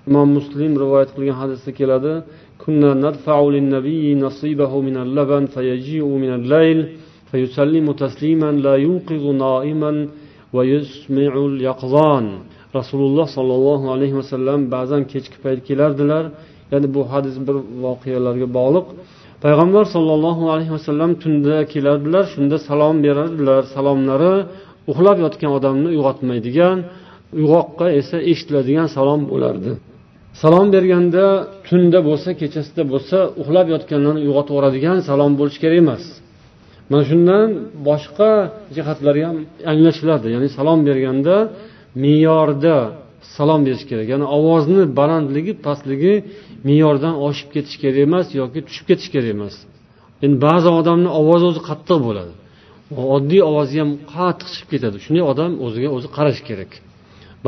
Imom 0.08 0.28
muslim 0.38 0.72
rivoyat 0.82 1.10
qilgan 1.16 1.36
hadisda 1.42 1.70
keladi 1.80 2.12
فيسلم 7.31 7.85
تسليما 8.03 8.51
لا 8.65 8.75
يوقظ 8.87 9.23
نائما 9.45 9.91
ويسمع 10.55 11.33
اليقظان 11.49 12.25
rasululloh 12.79 13.27
sollallohu 13.37 13.85
alayhi 13.95 14.15
vasallam 14.21 14.59
ba'zan 14.75 15.01
kechki 15.11 15.37
payt 15.43 15.59
kelardilar 15.67 16.23
ya'ni 16.71 16.87
bu 16.95 17.01
hadis 17.11 17.35
bir 17.47 17.55
voqealarga 17.85 18.47
bog'liq 18.57 18.87
payg'ambar 19.43 19.83
sollallohu 19.95 20.43
alayhi 20.53 20.73
vasallam 20.77 21.11
tunda 21.23 21.55
kelardilar 21.73 22.23
shunda 22.33 22.57
salom 22.69 22.95
berardilar 23.05 23.61
salomlari 23.75 24.33
uxlab 24.91 25.17
yotgan 25.25 25.51
odamni 25.57 25.87
uyg'otmaydigan 25.93 26.77
uyg'oqqa 27.39 27.87
esa 27.99 28.17
eshitiladigan 28.31 28.87
salom 28.97 29.21
bo'lardi 29.31 29.71
salom 30.41 30.67
berganda 30.75 31.25
tunda 31.67 31.99
bo'lsa 32.09 32.29
kechasida 32.41 32.83
bo'lsa 32.93 33.17
uxlab 33.41 33.67
yotganlarni 33.73 34.19
uyg'otib 34.25 34.53
yuboradigan 34.53 34.97
salom 35.09 35.31
bo'lishi 35.39 35.59
kerak 35.63 35.79
emas 35.85 36.03
Mana 36.90 37.02
shundan 37.10 37.48
boshqa 37.88 38.30
jihatlari 38.76 39.22
ham 39.28 39.36
anglashiladi. 39.72 40.26
Ya'ni 40.34 40.48
salom 40.58 40.80
berganda 40.88 41.36
me'yorda 42.02 42.76
salom 43.36 43.60
berish 43.66 43.84
kerak. 43.90 44.06
Ya'ni 44.12 44.26
ovozni 44.38 44.82
balandligi 44.98 45.52
pastligi 45.66 46.14
me'yordan 46.68 47.14
oshib 47.26 47.48
ketish 47.54 47.76
kerak 47.82 47.98
emas 48.06 48.26
yoki 48.40 48.60
tushib 48.66 48.84
ketish 48.90 49.08
kerak 49.14 49.30
emas. 49.36 49.54
Endi 50.24 50.36
ba'zi 50.46 50.68
odamni 50.80 51.10
ovozi 51.20 51.44
o'zi 51.50 51.60
qattiq 51.68 51.98
bo'ladi. 52.06 52.32
Oddiy 53.16 53.42
ovozi 53.50 53.76
ham 53.82 53.90
qattiq 54.14 54.48
chiqib 54.54 54.68
ketadi. 54.74 54.96
Shunday 55.04 55.24
odam 55.32 55.50
o'ziga 55.66 55.88
o'zi 55.96 56.08
qarashi 56.16 56.42
kerak. 56.48 56.70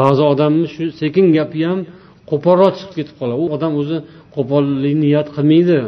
Ba'zi 0.00 0.22
odamni 0.33 0.66
shu 0.74 0.83
sekin 1.00 1.26
gapi 1.37 1.61
ham 1.68 1.79
qo'polroq 2.31 2.72
chiqib 2.79 2.94
ketib 2.98 3.14
qoladi. 3.20 3.38
U 3.44 3.46
odam 3.57 3.72
o'zi 3.81 3.96
qo'pollik 4.37 4.94
niyat 5.05 5.29
qilmaydi. 5.37 5.79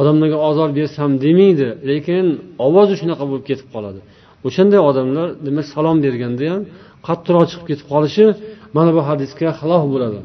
Odamlarga 0.00 0.38
ozor 0.48 0.68
bersam 0.78 1.10
demaydi 1.24 1.68
lekin 1.90 2.24
ovozi 2.66 2.94
shunaqa 3.00 3.24
bo'lib 3.30 3.44
ketib 3.50 3.68
qoladi. 3.74 4.00
O'shanday 4.46 4.80
odamlar 4.90 5.28
demak 5.46 5.66
salom 5.74 5.96
berganda 6.04 6.44
ham 6.52 6.62
qattiqroq 7.06 7.44
chiqib 7.50 7.66
ketib 7.70 7.86
qolishi 7.92 8.24
mana 8.76 8.90
bu 8.96 9.00
hadisga 9.08 9.48
xilof 9.60 9.82
bo'ladi. 9.94 10.20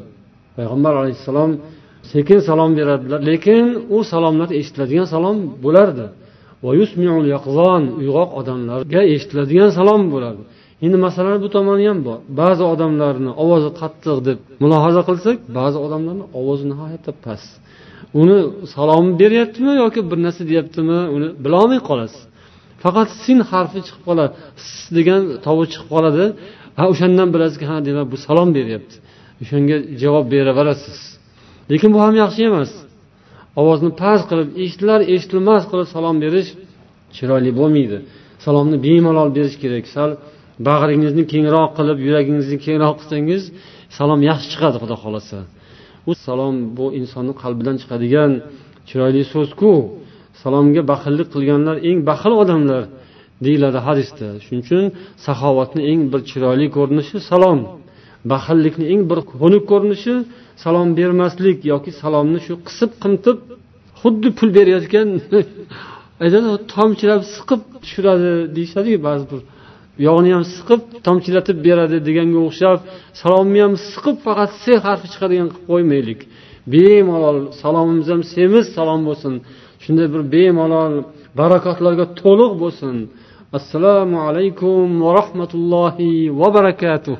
Payg'ambar 0.56 0.92
alayhissalom 1.00 1.50
sekin 2.12 2.38
salom 2.48 2.70
beradilar 2.78 3.20
lekin 3.30 3.64
u 3.96 3.98
salomlar 4.12 4.48
eshitiladigan 4.60 5.06
salom 5.14 5.36
bo'lardi. 5.64 6.06
Uyg'oq 8.00 8.30
odamlarga 8.40 9.00
eshitiladigan 9.14 9.70
salom 9.78 10.02
bo'lardi 10.14 10.42
endi 10.84 10.96
masalan 11.06 11.36
bu 11.44 11.48
tomoni 11.56 11.84
ham 11.90 11.98
bor. 12.08 12.18
Ba'zi 12.40 12.64
odamlarni 12.72 13.30
ovozi 13.42 13.70
qattiq 13.80 14.18
deb 14.28 14.38
mulohaza 14.62 15.02
qilsak 15.08 15.36
ba'zi 15.58 15.78
odamlarni 15.86 16.24
ovozi 16.40 16.64
nihoyatda 16.72 17.12
past. 17.24 17.50
Uni 18.14 18.38
salom 18.74 19.06
beryaptimi 19.20 19.72
yoki 19.82 20.00
bir 20.10 20.18
narsa 20.26 20.42
deyaptimi 20.50 20.98
uni 21.16 21.28
bilolmay 21.44 21.80
qolasiz. 21.88 22.22
Faqat 22.82 23.08
sin 23.24 23.38
harfi 23.50 23.78
chiqib 23.86 24.02
qoladi 24.08 24.32
s 24.56 24.70
degan 24.96 25.20
tovush 25.46 25.68
chiqib 25.72 25.88
qoladi. 25.94 26.24
Ha 26.78 26.84
o'shandan 26.92 27.28
bilasizki 27.34 27.66
ha 27.70 27.76
demak 27.88 28.06
bu 28.12 28.16
salom 28.26 28.48
beryapti. 28.58 28.94
O'shanga 29.42 29.76
javob 30.02 30.26
beraverasiz. 30.34 30.98
Lekin 31.70 31.90
bu 31.94 31.98
ham 32.04 32.14
yaxshi 32.22 32.40
emas. 32.50 32.70
Ovozni 33.60 33.90
past 34.02 34.24
qilib 34.30 34.48
eshitilar 34.62 35.00
eshitilmas 35.14 35.62
qilib 35.70 35.88
salom 35.94 36.16
berish 36.24 36.50
chiroyli 37.16 37.50
bo'lmaydi. 37.60 37.98
Salomni 38.44 38.76
bemalol 38.86 39.28
berish 39.36 39.56
kerak. 39.62 39.84
Sal 39.96 40.10
bag'ringizni 40.68 41.24
kengroq 41.32 41.70
qilib 41.78 41.98
yuragingizni 42.06 42.58
kengroq 42.66 42.94
qilsangiz 43.00 43.42
salom 43.98 44.20
yaxshi 44.30 44.46
chiqadi 44.52 44.76
xudo 44.82 44.96
xohlasa. 45.02 45.38
U 46.10 46.12
salom 46.26 46.56
bu 46.76 46.86
insonni 47.00 47.34
qalbidan 47.42 47.76
chiqadigan 47.82 48.32
chiroyli 48.88 49.22
so'zku. 49.34 49.72
Salomga 50.42 50.82
baxillik 50.92 51.28
qilganlar 51.34 51.76
eng 51.88 51.98
baxil 52.10 52.32
odamlar 52.42 52.82
deyiladi 53.44 53.78
hadisda. 53.86 54.26
Shuning 54.44 54.62
uchun 54.66 54.84
saxovatni 55.26 55.82
eng 55.92 56.02
bir 56.12 56.20
chiroyli 56.30 56.66
ko'rinishi 56.76 57.16
salom. 57.30 57.58
Baxillikni 58.32 58.84
eng 58.92 59.02
bir 59.10 59.18
xunuk 59.30 59.64
ko'rinishi 59.72 60.14
salom 60.64 60.88
bermaslik 60.98 61.58
yoki 61.72 61.90
salomni 62.02 62.40
shu 62.46 62.54
qisib 62.66 62.90
qimtib 63.02 63.38
xuddi 64.00 64.28
pul 64.38 64.48
berayotgan 64.58 65.08
aytadi 66.24 66.48
tomchilab 66.74 67.22
siqib 67.34 67.60
tushiradi 67.82 68.30
deyishadiku 68.56 68.98
ba'zi 69.08 69.24
bir 69.30 69.40
yog'ni 70.06 70.30
ham 70.36 70.44
siqib 70.54 70.80
tomchilatib 71.06 71.58
beradi 71.66 71.98
deganga 72.08 72.40
o'xshab 72.48 72.78
salomni 73.20 73.60
ham 73.64 73.74
siqib 73.90 74.16
faqat 74.26 74.50
se 74.62 74.72
harfi 74.84 75.06
chiqadigan 75.12 75.48
qilib 75.52 75.66
qo'ymaylik. 75.70 76.20
Bemalol 76.72 77.38
salomimiz 77.62 78.08
ham 78.12 78.22
semiz 78.34 78.66
salom 78.76 79.00
bo'lsin. 79.08 79.34
Shunday 79.84 80.08
bir 80.14 80.22
bemalol 80.34 80.94
barakotlarga 81.40 82.06
to'liq 82.20 82.52
bo'lsin. 82.62 82.94
Assalomu 83.58 84.18
alaykum 84.28 84.86
va 85.04 85.10
rahmatullohi 85.20 86.10
va 86.40 86.48
barakatuh. 86.58 87.16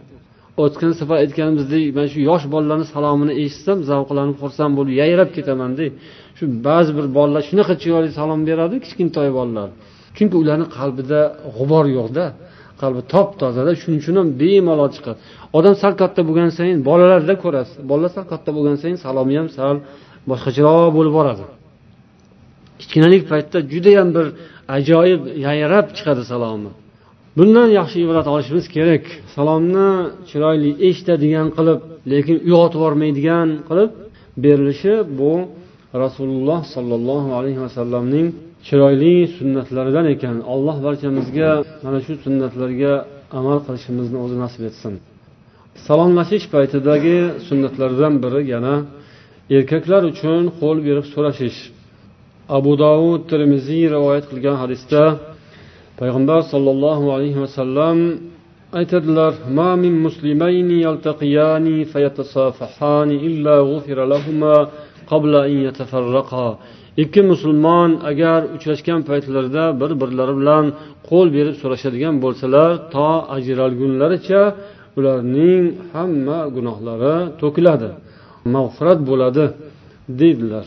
O'tgan 0.65 0.93
safar 1.01 1.17
aytganimizdek 1.25 1.85
man 1.97 2.07
shu 2.13 2.19
yosh 2.31 2.45
bolalarni 2.55 2.87
salomini 2.95 3.33
eshitsam 3.43 3.79
zavqlanib 3.91 4.37
xursand 4.43 4.73
bo'lib 4.79 4.95
yayrab 5.03 5.31
ketamanda 5.37 5.87
shu 6.39 6.45
ba'zi 6.67 6.91
bir 6.99 7.07
bolalar 7.17 7.43
shunaqa 7.51 7.75
chiroyli 7.83 8.11
salom 8.19 8.41
beradi 8.49 8.77
kichkintoy 8.85 9.29
bolalar. 9.39 9.69
Chunki 10.17 10.37
ularni 10.43 10.67
qalbida 10.77 11.21
g'ubor 11.57 11.85
yo'qda. 11.99 12.25
Qalbi 12.83 13.03
top 13.15 13.29
tozada 13.43 13.73
shuning 13.81 14.01
uchun 14.03 14.17
ham 14.21 14.29
bemalol 14.43 14.91
chiqadi. 14.97 15.19
Odam 15.59 15.75
sal 15.83 15.93
katta 16.01 16.21
bo'lgan 16.29 16.51
sayin 16.59 16.79
bolalarda 16.89 17.35
ko'rasiz 17.45 17.77
bolalar 17.91 18.11
sal 18.17 18.27
katta 18.33 18.51
bo'lgan 18.57 18.77
sayin 18.83 18.99
salomi 19.05 19.35
ham 19.41 19.49
sal 19.57 19.77
boshqacharoq 20.31 20.91
bo'lib 20.99 21.15
boradi. 21.19 21.45
Kichkinalik 22.81 23.23
paytda 23.31 23.59
judayam 23.73 24.09
bir 24.17 24.27
ajoyib 24.77 25.23
yayrab 25.47 25.87
chiqadi 25.97 26.23
salomi. 26.33 26.71
Bundan 27.39 27.69
yaxshi 27.79 27.97
ibrat 28.05 28.27
olishimiz 28.35 28.67
kerak. 28.77 29.05
Salomni 29.37 29.91
chiroyli 30.31 30.71
eshitadigan 30.89 31.49
qilib 31.57 31.81
lekin 32.13 32.37
uyg'otib 32.47 32.79
yubormaydigan 32.81 33.49
qilib 33.69 33.91
berilishi 34.45 34.95
bu 35.19 35.33
rasululloh 36.03 36.61
sollallohu 36.75 37.31
alayhi 37.39 37.61
vasallamning 37.67 38.27
chiroyli 38.67 39.17
sunnatlaridan 39.37 40.07
ekan. 40.15 40.37
Alloh 40.53 40.77
barchamizga 40.87 41.51
mana 41.85 41.99
shu 42.07 42.15
sunnatlarga 42.25 42.93
amal 43.39 43.59
qilishimizni 43.67 44.19
o'zi 44.25 44.37
nasib 44.45 44.63
etsin. 44.71 44.95
Salomlashish 45.87 46.47
paytidagi 46.55 47.19
sunnatlardan 47.49 48.15
biri 48.25 48.41
yana 48.55 48.75
erkaklar 49.57 50.03
uchun 50.13 50.43
qo'l 50.61 50.79
berib 50.87 51.07
so'rashish. 51.15 51.59
Abu 52.57 52.73
dovud 52.83 53.23
termiziy 53.31 53.85
rivoyat 53.95 54.25
qilgan 54.31 54.57
hadisda 54.63 55.03
payg'ambar 56.01 56.41
sollallohu 56.53 57.07
alayhi 57.17 57.39
vasallam 57.45 57.99
aytadilar 58.81 59.33
ma 59.59 59.71
min 59.83 59.95
muslimayni 60.07 60.79
yaltaqiyani 60.87 61.77
illa 63.29 63.55
g'ufira 63.69 64.05
lahuma 64.13 64.57
ikki 67.03 67.21
musulmon 67.31 67.91
agar 68.11 68.41
uchrashgan 68.57 69.01
paytlarida 69.09 69.65
bir 69.81 69.91
birlari 70.01 70.35
bilan 70.41 70.65
qo'l 71.09 71.27
berib 71.37 71.57
so'rashadigan 71.63 72.15
bo'lsalar 72.25 72.71
to 72.95 73.09
ajralgunlaricha 73.37 74.43
ularning 74.99 75.65
hamma 75.93 76.39
gunohlari 76.57 77.17
to'kiladi 77.41 77.91
mag'firat 78.55 78.99
bo'ladi 79.11 79.45
deydilar. 80.21 80.67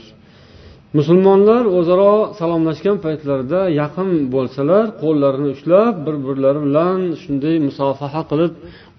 Musulmonlar 0.97 1.63
o'zaro 1.79 2.13
salomlashgan 2.39 2.97
paytlarida 3.05 3.61
yaqin 3.81 4.09
bo'lsalar 4.35 4.85
qo'llarini 5.03 5.49
ushlab 5.55 5.93
bir 6.05 6.15
birlari 6.25 6.59
bilan 6.67 6.99
shunday 7.21 7.55
musofaha 7.67 8.21
qilib 8.31 8.53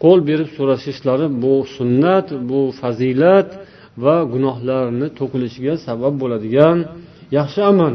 qo'l 0.05 0.19
berib 0.29 0.49
so'rashishlari 0.57 1.27
bu 1.43 1.55
sunnat 1.77 2.27
bu 2.49 2.61
fazilat 2.81 3.49
va 4.05 4.17
gunohlarni 4.33 5.07
to'kilishiga 5.19 5.75
sabab 5.87 6.15
bo'ladigan 6.23 6.77
yaxshi 7.39 7.61
amal 7.73 7.95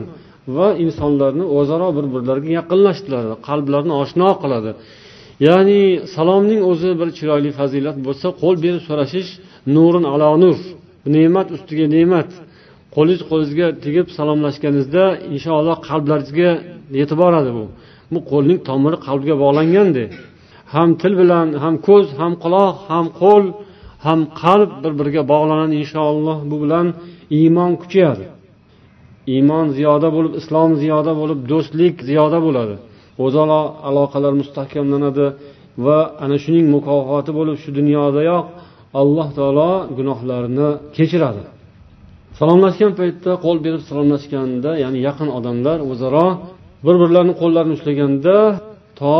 va 0.57 0.67
insonlarni 0.85 1.45
o'zaro 1.57 1.89
bir 1.97 2.05
birlariga 2.13 2.51
yaqinlashtiradi 2.59 3.33
qalblarini 3.47 3.95
oshno 4.03 4.29
qiladi. 4.43 4.71
Ya'ni 5.47 5.81
salomning 6.15 6.61
o'zi 6.71 6.91
bir 6.99 7.09
chiroyli 7.17 7.51
fazilat 7.59 7.97
bo'lsa 8.07 8.27
qo'l 8.41 8.55
berib 8.63 8.81
so'rashish 8.89 9.29
nurin 9.75 10.05
alo 10.13 10.29
nur 10.43 10.57
ne'mat 11.15 11.47
ustiga 11.55 11.85
ne'mat. 11.95 12.29
Qo'lingiz 12.95 13.21
qo'lingizga 13.29 13.67
tegib 13.85 14.07
salomlashganingizda 14.17 15.03
inshaalloh 15.35 15.77
qalblaringizga 15.89 16.51
yetib 16.99 17.17
boradi 17.23 17.51
bu. 17.57 17.63
Bu 18.13 18.19
qo'lning 18.31 18.59
tomiri 18.69 18.97
qalbga 19.07 19.35
bog'langanda 19.43 20.05
ham 20.75 20.89
til 21.01 21.13
bilan 21.21 21.47
ham 21.63 21.75
ko'z 21.87 22.05
ham 22.19 22.33
quloq 22.43 22.75
ham 22.91 23.05
qo'l 23.21 23.43
ham 24.05 24.19
qalb 24.41 24.71
bir 24.83 24.93
biriga 24.99 25.23
bog'lanadi 25.31 25.73
inshaalloh 25.83 26.37
bu 26.51 26.55
bilan 26.63 26.87
iymon 27.39 27.71
kuchayadi. 27.81 28.25
Iymon 29.33 29.65
ziyoda 29.77 30.09
bo'lib 30.15 30.33
islom 30.39 30.71
ziyoda 30.81 31.11
bo'lib 31.21 31.39
do'stlik 31.51 31.95
ziyoda 32.09 32.39
bo'ladi. 32.45 32.75
O'zaro 33.25 33.61
aloqalar 33.89 34.33
mustahkamlanadi 34.41 35.25
va 35.85 35.97
ana 36.23 36.37
shuning 36.43 36.65
mukofoti 36.75 37.31
bo'lib 37.39 37.55
shu 37.63 37.69
dunyodayoq 37.79 38.45
alloh 39.01 39.27
taolo 39.37 39.71
gunohlarni 39.97 40.69
kechiradi. 40.97 41.43
Salomlashgan 42.39 42.93
paytda 42.99 43.31
qo'l 43.45 43.57
berib 43.65 43.81
salomlashganda 43.89 44.71
ya'ni 44.83 44.99
yaqin 45.07 45.29
odamlar 45.37 45.77
o'zaro 45.91 46.27
bir 46.85 46.95
birlarini 47.01 47.35
qo'llarini 47.41 47.73
ushlaganda 47.77 48.35
to 48.99 49.15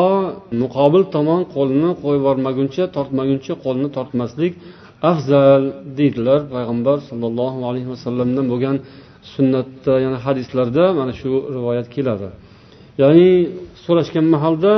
muqobil 0.62 1.04
tomon 1.16 1.42
qo'lni 1.56 1.90
qo'yib 2.02 2.22
yubormaguncha 2.22 2.84
tortmaguncha 2.96 3.54
qo'lni 3.66 3.88
tortmaslik 3.98 4.54
afzal 5.12 5.64
deydilar 5.98 6.40
payg'ambar 6.54 6.98
sollallohu 7.10 7.60
alayhi 7.70 7.90
vasallamdan 7.94 8.46
bo'lgan 8.52 8.76
sunnatda 9.34 9.94
yana 10.06 10.18
hadislarda 10.26 10.84
mana 11.00 11.14
shu 11.20 11.30
rivoyat 11.56 11.88
keladi. 11.96 12.28
Ya'ni 13.02 13.30
so'rashgan 13.86 14.26
mahalda 14.36 14.72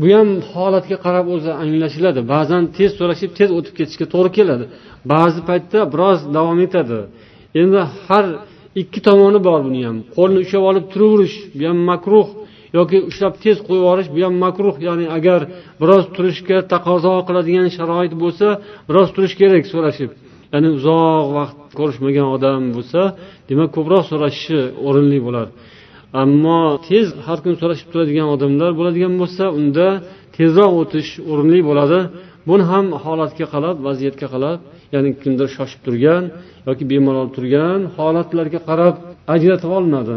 bu 0.00 0.08
ham 0.16 0.28
holatga 0.52 0.96
qarab 1.04 1.26
o'zi 1.34 1.50
anglashiladi. 1.62 2.20
Ba'zan 2.34 2.62
tez 2.76 2.90
so'rashib 2.98 3.30
tez 3.38 3.48
o'tib 3.58 3.74
ketishga 3.78 4.06
to'g'ri 4.14 4.30
keladi. 4.38 4.64
Ba'zi 5.12 5.40
paytda 5.48 5.80
biroz 5.92 6.18
davom 6.36 6.58
etadi. 6.66 6.98
Endi 7.60 7.80
har 8.06 8.24
ikki 8.82 9.00
tomoni 9.08 9.38
bor 9.48 9.60
buni 9.66 9.80
ham. 9.88 9.96
Qo'lni 10.16 10.38
ushlab 10.44 10.64
olib 10.70 10.84
turaverish 10.92 11.36
bu 11.58 11.64
ham 11.70 11.78
makruh. 11.90 12.28
Yoki 12.76 12.98
ushlab 13.10 13.34
tez 13.44 13.56
qo'yib 13.66 13.82
yuborish 13.82 14.08
bu 14.14 14.18
ham 14.26 14.34
makruh 14.44 14.74
ya'ni 14.88 15.06
agar 15.16 15.40
biroz 15.80 16.04
turishga 16.16 16.58
taqozo 16.72 17.14
qiladigan 17.28 17.68
sharoit 17.76 18.12
bo'lsa 18.22 18.46
biroz 18.88 19.08
turish 19.14 19.34
kerak 19.40 19.64
so'rashib. 19.72 20.10
Ya'ni 20.52 20.68
uzoq 20.78 21.26
vaqt 21.38 21.58
ko'rishmagan 21.78 22.26
odam 22.36 22.62
bo'lsa 22.76 23.00
demak 23.48 23.70
ko'proq 23.76 24.02
so'rashishi 24.10 24.60
o'rinli 24.88 25.18
bo'lar. 25.26 25.46
Ammo 26.22 26.60
tez 26.88 27.06
har 27.26 27.38
kuni 27.44 27.56
so'rashib 27.62 27.88
turadigan 27.92 28.28
odamlar 28.34 28.70
bo'ladigan 28.78 29.14
bo'lsa 29.20 29.44
unda 29.58 29.86
tezroq 30.36 30.72
o'tish 30.82 31.10
o'rinli 31.30 31.60
bo'ladi. 31.68 32.00
Buni 32.48 32.64
ham 32.72 32.86
holatga 33.04 33.46
qarab 33.54 33.76
vaziyatga 33.86 34.26
qarab 34.34 34.58
ya'ni 34.94 35.10
kimdir 35.22 35.48
shoshib 35.56 35.80
turgan 35.86 36.22
yoki 36.68 36.84
bemalol 36.92 37.28
turgan 37.36 37.80
holatlarga 37.96 38.60
qarab 38.68 38.94
ajratib 39.34 39.70
olinadi 39.78 40.16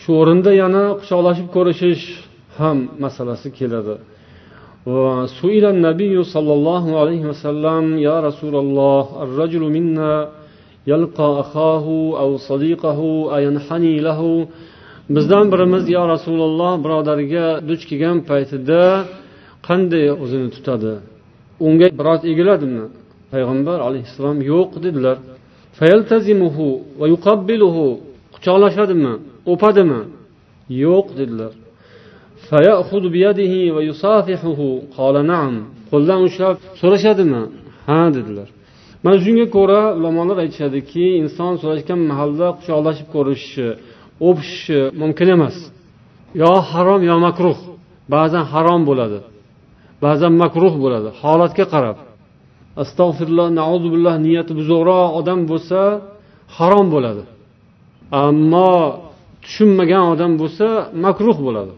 shu 0.00 0.10
o'rinda 0.20 0.50
yana 0.62 0.82
quchoqlashib 1.00 1.48
ko'rishish 1.56 2.04
ham 2.58 2.78
masalasi 3.04 3.48
keladi 3.58 3.96
وسئل 4.94 5.64
النبي 5.74 6.14
صلى 6.34 6.52
الله 6.58 6.84
عليه 7.00 7.22
وسلم 7.30 7.84
يا 8.08 8.16
رسول 8.28 8.54
الله 8.64 9.02
الرجل 9.24 9.62
منا 9.76 10.14
يلقى 10.92 11.28
أخاه 11.42 11.86
أو 12.22 12.30
صديقه 12.48 13.00
أينحني 13.36 13.94
له 14.08 14.20
bizdan 15.16 15.52
birimiz 15.52 15.84
yo 15.96 16.02
rasululloh 16.14 16.72
birodariga 16.84 17.46
duch 17.68 17.82
kelgan 17.90 18.18
paytida 18.30 18.82
qanday 19.68 20.06
o'zini 20.22 20.48
tutadi 20.56 20.92
unga 21.66 21.86
biroz 22.00 22.20
egiladimi 22.32 22.84
payg'ambar 23.32 23.78
alayhissalom 23.88 24.38
yo'q 24.52 24.70
dedilar 24.84 25.16
quchoqlashadimi 28.34 29.12
O'padimi? 29.53 30.01
Yo'q 30.83 31.07
dedilar. 31.19 31.53
Qo'ldan 35.91 36.19
ushlab 36.27 36.57
so'rashadimi? 36.81 37.41
Ha 37.87 38.01
dedilar. 38.17 38.47
Mana 39.03 39.17
shunga 39.25 39.45
ko'ra 39.57 39.81
ulamolar 39.97 40.37
aytishadiki 40.43 41.05
inson 41.21 41.53
so'rashgan 41.61 41.99
mahalda 42.11 42.47
quchoqlashib 42.57 43.07
ko'rishishi 43.15 43.67
o'pishishi 44.27 44.79
mumkin 45.01 45.27
emas. 45.35 45.55
Yo 46.41 46.51
harom 46.71 47.01
yo 47.09 47.15
makruh. 47.27 47.59
Ba'zan 48.15 48.43
harom 48.53 48.81
bo'ladi. 48.89 49.19
Ba'zan 50.05 50.33
makruh 50.43 50.73
bo'ladi. 50.83 51.09
Holatga 51.21 51.65
qarab. 51.73 51.97
Astag'firulloh 52.83 53.47
nauzubillah 53.59 54.15
niyati 54.25 54.51
buzuqroq 54.59 55.09
odam 55.19 55.39
bo'lsa 55.51 55.79
harom 56.57 56.87
bo'ladi. 56.95 57.23
Ammo 58.25 58.73
tushunmagan 59.43 60.03
odam 60.13 60.31
bo'lsa 60.41 60.67
makruh 61.05 61.37
bo'ladi. 61.47 61.73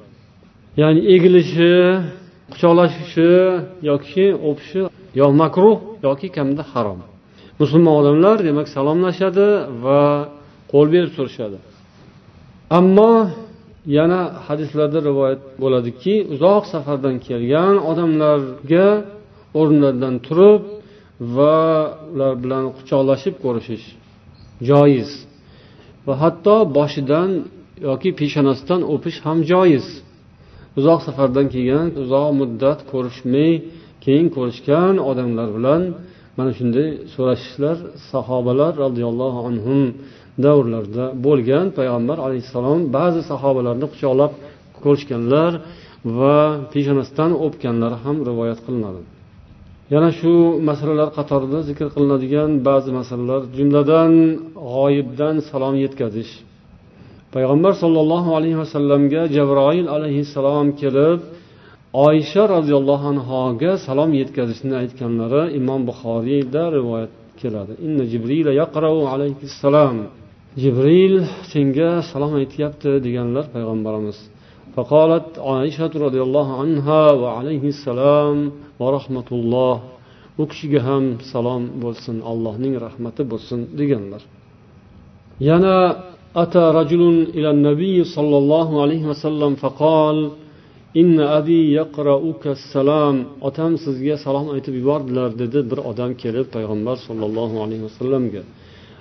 Ya'ni 0.81 1.01
egilishi 1.15 1.71
quchoqlashishi 2.51 3.29
yoki 3.89 4.25
o'pishi 4.49 4.81
yo 5.19 5.27
makruh 5.41 5.77
yoki 6.07 6.27
kamida 6.35 6.63
harom. 6.73 6.99
Musulmon 7.61 7.93
odamlar 8.01 8.37
demak 8.47 8.67
salomlashadi 8.75 9.47
va 9.83 10.01
qo'l 10.71 10.87
berib 10.93 11.11
so'rashadi. 11.17 11.57
Ammo 12.79 13.11
yana 13.97 14.21
hadislarda 14.47 14.99
rivoyat 15.09 15.41
bo'ladiki 15.63 16.13
uzoq 16.33 16.63
safardan 16.73 17.15
kelgan 17.27 17.75
odamlarga 17.91 18.87
o'rnlaridan 19.59 20.15
turib 20.27 20.61
va 21.35 21.57
ular 22.13 22.33
bilan 22.43 22.65
quchoqlashib 22.77 23.35
ko'rishish 23.43 23.85
joiz. 24.69 25.09
Va 26.11 26.15
hatto 26.23 26.55
boshidan 26.77 27.29
yoki 27.87 28.09
peshonasidan 28.19 28.81
o'pish 28.93 29.17
ham 29.25 29.37
joiz. 29.51 29.85
Uzoq 30.79 30.99
safardan 31.07 31.47
kelgan 31.53 31.87
uzoq 32.03 32.29
muddat 32.39 32.79
ko'rishmay 32.91 33.51
keyin 34.03 34.27
ko'rishgan 34.35 34.93
odamlar 35.09 35.49
bilan 35.57 35.81
mana 36.37 36.51
shunday 36.57 36.89
so'rashishlar 37.15 37.77
sahobalar 38.11 38.71
roziyallohu 38.83 39.39
anhu 39.49 39.77
davrlarida 40.45 41.05
bo'lgan. 41.25 41.65
Payg'ambar 41.77 42.17
alayhissalom 42.25 42.79
ba'zi 42.97 43.21
sahobalarni 43.31 43.87
quchoqlab 43.93 44.31
ko'rishganlar 44.83 45.51
va 46.19 46.37
peshonasidan 46.73 47.31
o'pganlari 47.45 47.97
ham 48.03 48.17
rivoyat 48.29 48.59
qilinadi. 48.65 49.01
Yana 49.93 50.09
shu 50.19 50.33
masalalar 50.69 51.09
qatorida 51.17 51.59
zikr 51.69 51.87
qilinadigan 51.95 52.49
ba'zi 52.67 52.89
masalalar 52.99 53.41
jumladan 53.57 54.11
g'oyibdan 54.73 55.35
salom 55.49 55.75
yetkazish. 55.83 56.33
Payg'ambar 57.35 57.73
sollallohu 57.83 58.29
alayhi 58.37 58.57
vasallamga 58.63 59.21
jabroil 59.35 59.87
alayhissalom 59.95 60.67
kelib 60.81 61.19
oysha 62.07 62.43
roziyallohu 62.55 63.05
anhoga 63.13 63.71
salom 63.87 64.11
yetkazishni 64.21 64.73
aytganlari 64.81 65.43
imom 65.59 65.81
buxoriyda 65.89 66.63
rivoyat 66.77 67.13
keladi. 67.41 67.73
Inna 67.85 68.03
jibril 68.11 68.47
yaqrau 68.61 68.97
alayhissalom 69.13 69.97
jibril 70.63 71.15
senga 71.51 71.89
salom 72.11 72.33
aytyapti 72.41 72.91
deganlar 73.05 73.45
payg'ambarimiz. 73.55 74.17
فقالت 74.76 75.38
عائشة 75.38 75.92
رضي 76.06 76.20
الله 76.26 76.48
عنها 76.60 77.02
وعليه 77.22 77.64
السلام 77.74 78.36
ورحمة 78.80 79.28
الله 79.32 79.74
u 80.38 80.44
kishiga 80.44 80.80
ham 80.84 81.04
salom 81.32 81.62
bo'lsin 81.82 82.16
allohning 82.30 82.74
rahmati 82.86 83.22
bo'lsin 83.32 83.60
deganlar 83.78 84.22
yana 85.40 85.76
أتى 86.44 86.64
رجل 86.80 87.02
إلى 87.36 87.50
النبي 87.56 87.96
صلى 88.04 88.36
الله 88.42 88.68
عليه 88.82 89.02
وسلم 89.10 89.54
فقال 89.54 90.16
إن 91.00 91.20
أبي 91.20 91.72
يقرأك 91.80 92.44
السلام 92.58 93.16
otam 93.40 93.72
sizga 93.84 94.16
salom 94.24 94.46
aytib 94.54 94.74
yubordilar 94.80 95.30
dedi 95.42 95.60
bir 95.70 95.78
odam 95.90 96.10
kelib 96.22 96.46
payg'ambar 96.56 96.96
sollallohu 97.06 97.56
alayhi 97.64 97.84
vasallamga 97.88 98.42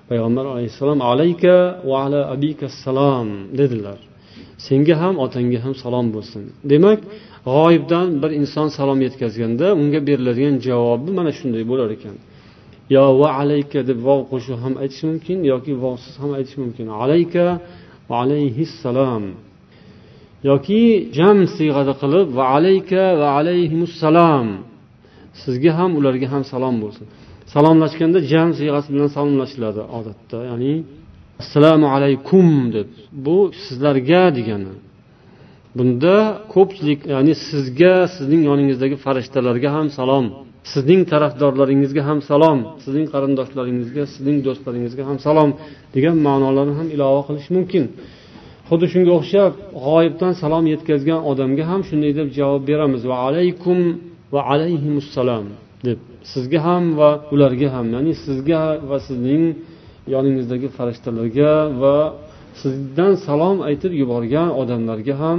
payg'ambar 0.09 0.45
alayhissalom 0.53 0.99
alayka 1.11 1.55
va 1.89 1.95
ala 2.05 2.21
abika 2.35 2.65
assalom 2.71 3.27
dedilar 3.59 3.99
senga 4.66 4.94
ham 5.02 5.14
otangga 5.24 5.58
ham 5.64 5.74
salom 5.82 6.06
bo'lsin. 6.16 6.42
Demak 6.72 7.00
g'oyibdan 7.48 8.06
bir 8.22 8.30
inson 8.40 8.68
salom 8.78 8.98
yetkazganda 9.06 9.66
unga 9.80 10.00
beriladigan 10.08 10.56
javobi 10.66 11.10
mana 11.18 11.32
shunday 11.38 11.62
bo'lar 11.70 11.88
ekan. 11.96 12.16
Yo 12.94 13.04
va 13.20 13.28
alayka 13.42 13.80
deb 13.90 13.98
vov 14.08 14.20
qo'shib 14.32 14.56
ham 14.64 14.74
aytish 14.82 15.02
mumkin 15.10 15.38
yoki 15.52 15.72
vovsiz 15.84 16.14
ham 16.22 16.30
aytish 16.38 16.56
mumkin. 16.62 16.86
Alayka 17.02 17.44
va 18.08 18.14
alayhissalom. 18.24 19.24
Yoki 20.50 20.82
jam 21.18 21.38
siyg'ada 21.56 21.92
qilib 22.02 22.26
va 22.38 22.44
alayka 22.56 23.02
va 23.20 23.28
alayhimussalom 23.38 24.46
sizga 25.42 25.72
ham 25.78 25.90
ularga 25.98 26.26
ham 26.32 26.42
salom 26.52 26.76
bo'lsin. 26.84 27.06
Salomlashganda 27.54 28.18
jam 28.32 28.48
siyg'asi 28.58 28.88
bilan 28.94 29.10
salomlashiladi 29.16 29.82
odatda 29.98 30.38
ya'ni 30.50 30.74
assalomu 31.40 31.86
alaykum 31.96 32.48
deb. 32.74 32.88
Bu 33.24 33.38
sizlarga 33.64 34.22
degani. 34.38 34.72
Bunda 35.76 36.16
ko'pchilik 36.54 37.00
ya'ni 37.14 37.34
sizga 37.48 37.94
sizning 38.16 38.42
yoningizdagi 38.50 38.96
farishtalarga 39.04 39.68
ham 39.76 39.86
salom. 39.98 40.26
Sizning 40.72 41.02
tarafdorlaringizga 41.12 42.02
ham 42.08 42.18
salom. 42.30 42.58
Sizning 42.84 43.06
qarindoshlaringizga 43.14 44.02
sizning 44.14 44.38
do'stlaringizga 44.46 45.02
ham 45.08 45.18
salom 45.26 45.50
degan 45.94 46.16
ma'nolarni 46.26 46.74
ham 46.80 46.88
ilova 46.94 47.20
qilish 47.28 47.48
mumkin. 47.56 47.84
Xuddi 48.68 48.86
shunga 48.92 49.12
o'xshab 49.18 49.52
g'oyibdan 49.86 50.32
salom 50.42 50.64
yetkazgan 50.72 51.20
odamga 51.30 51.64
ham 51.70 51.80
shunday 51.88 52.12
deb 52.18 52.28
javob 52.38 52.62
beramiz. 52.70 53.02
Va 53.10 53.16
alaykum 53.28 53.78
va 54.34 54.40
alayhimussalom 54.52 55.46
deb. 55.86 55.98
Sizga 56.32 56.58
ham 56.68 56.84
va 56.98 57.10
ularga 57.34 57.68
ham 57.74 57.86
ya'ni 57.94 58.12
sizga 58.26 58.60
va 58.90 58.98
sizning 59.08 59.44
yoningizdagi 60.14 60.68
farishtalarga 60.76 61.52
va 61.82 61.96
sizdan 62.62 63.12
salom 63.26 63.56
aytib 63.68 63.92
yuborgan 64.00 64.48
odamlarga 64.60 65.14
ham 65.22 65.38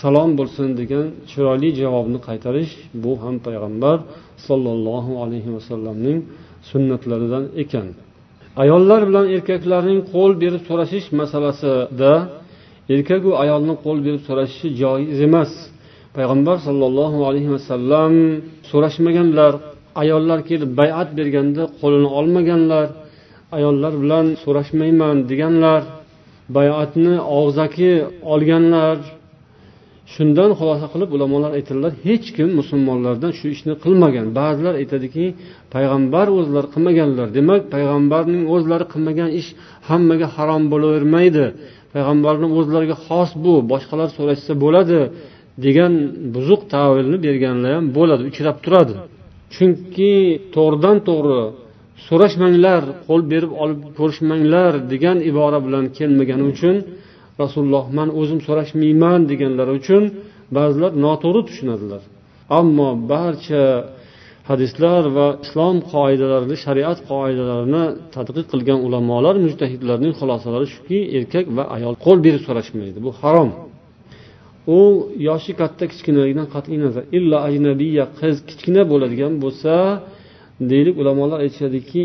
salom 0.00 0.30
bo'lsin 0.38 0.68
degan 0.80 1.06
chiroyli 1.30 1.68
javobni 1.80 2.18
qaytarish 2.28 2.72
bu 3.02 3.12
ham 3.22 3.34
payg'ambar 3.46 3.96
sollallohu 4.46 5.12
alayhi 5.24 5.50
vasallamning 5.56 6.18
sunnatlaridan 6.70 7.44
ekan. 7.62 7.86
Ayollar 8.62 9.00
bilan 9.08 9.26
erkaklarning 9.36 10.00
qo'l 10.12 10.32
berib 10.42 10.62
so'rashish 10.68 11.06
masalasida 11.20 12.12
erkaku 12.94 13.30
ayolni 13.42 13.74
qo'l 13.84 13.98
berib 14.06 14.22
so'rashishi 14.28 14.68
joiz 14.82 15.18
emas. 15.28 15.50
Payg'ambar 16.16 16.56
sollallohu 16.66 17.18
alayhi 17.28 17.50
vasallam 17.56 18.12
so'rashmaganlar 18.70 19.52
ayollar 20.02 20.38
kelib 20.48 20.70
bayat 20.80 21.08
berganda 21.18 21.62
qo'lini 21.80 22.08
olmaganlar 22.18 22.86
ayollar 23.56 23.92
bilan 24.02 24.26
so'rashmayman 24.42 25.16
deganlar 25.30 25.82
bayatni 26.56 27.14
og'zaki 27.38 27.92
olganlar. 28.32 28.96
Shundan 30.14 30.50
xulosa 30.58 30.86
qilib 30.92 31.10
ulamolar 31.16 31.50
aytadilar 31.58 31.92
hech 32.06 32.26
kim 32.36 32.48
musulmonlardan 32.60 33.32
shu 33.38 33.46
ishni 33.54 33.74
qilmagan. 33.84 34.26
Ba'zilar 34.38 34.74
aytadiki 34.82 35.24
payg'ambar 35.74 36.26
o'zlari 36.38 36.68
qilmaganlar. 36.74 37.26
Demak 37.38 37.62
payg'ambarning 37.74 38.44
o'zlari 38.54 38.86
qilmagan 38.92 39.30
ish 39.40 39.48
hammaga 39.88 40.26
harom 40.36 40.62
bo'lavermaydi. 40.72 41.44
Payg'ambarni 41.94 42.48
o'zlariga 42.58 42.96
xos 43.06 43.30
bu 43.44 43.54
boshqalar 43.72 44.08
so'rashsa 44.18 44.52
bo'ladi 44.64 45.00
degan 45.64 45.92
buzuq 46.34 46.60
tavilni 46.74 47.18
berganlar 47.26 47.70
ham 47.78 47.86
bo'ladi 47.98 48.22
uchrab 48.30 48.56
turadi. 48.64 48.94
Chunki 49.54 50.12
to'g'ridan 50.54 50.96
to'g'ri 51.08 51.40
so'rashmanglar 52.08 52.82
qo'l 53.06 53.22
berib 53.32 53.52
olib 53.62 53.80
ko'rishmanglar 53.98 54.72
degan 54.92 55.18
ibora 55.30 55.58
bilan 55.66 55.84
kelmagani 55.98 56.44
uchun 56.52 56.76
rasululloh 57.42 57.84
man 57.98 58.08
o'zim 58.20 58.40
so'rashmayman 58.46 59.20
deganlari 59.30 59.72
uchun 59.80 60.02
ba'zilar 60.56 60.92
noto'g'ri 61.04 61.42
tushunadilar. 61.48 62.02
Ammo 62.58 62.88
barcha 63.12 63.64
hadislar 64.50 65.02
va 65.16 65.26
islom 65.44 65.76
qoidalarini 65.92 66.56
shariat 66.64 66.98
qoidalarini 67.10 67.84
tadqiq 68.14 68.46
qilgan 68.52 68.78
ulamolar 68.86 69.34
mujtahidlarning 69.44 70.12
xulosalari 70.20 70.66
shuki 70.74 70.98
erkak 71.18 71.46
va 71.56 71.64
ayol 71.76 71.94
qo'l 72.04 72.18
berib 72.26 72.42
so'rashmaydi 72.48 72.98
bu 73.06 73.10
harom. 73.20 73.50
U 74.78 74.80
yoshi 75.28 75.52
katta 75.60 75.84
kichkinaligidan 75.92 76.46
qat'iy 76.54 76.78
nazar 76.84 77.04
illo 77.18 77.38
ajnabiya 77.48 78.04
qiz 78.20 78.36
kichkina 78.48 78.82
bo'ladigan 78.92 79.32
bo'lsa 79.44 79.74
deylik 80.70 80.94
ulamolar 81.02 81.38
aytishadiki 81.44 82.02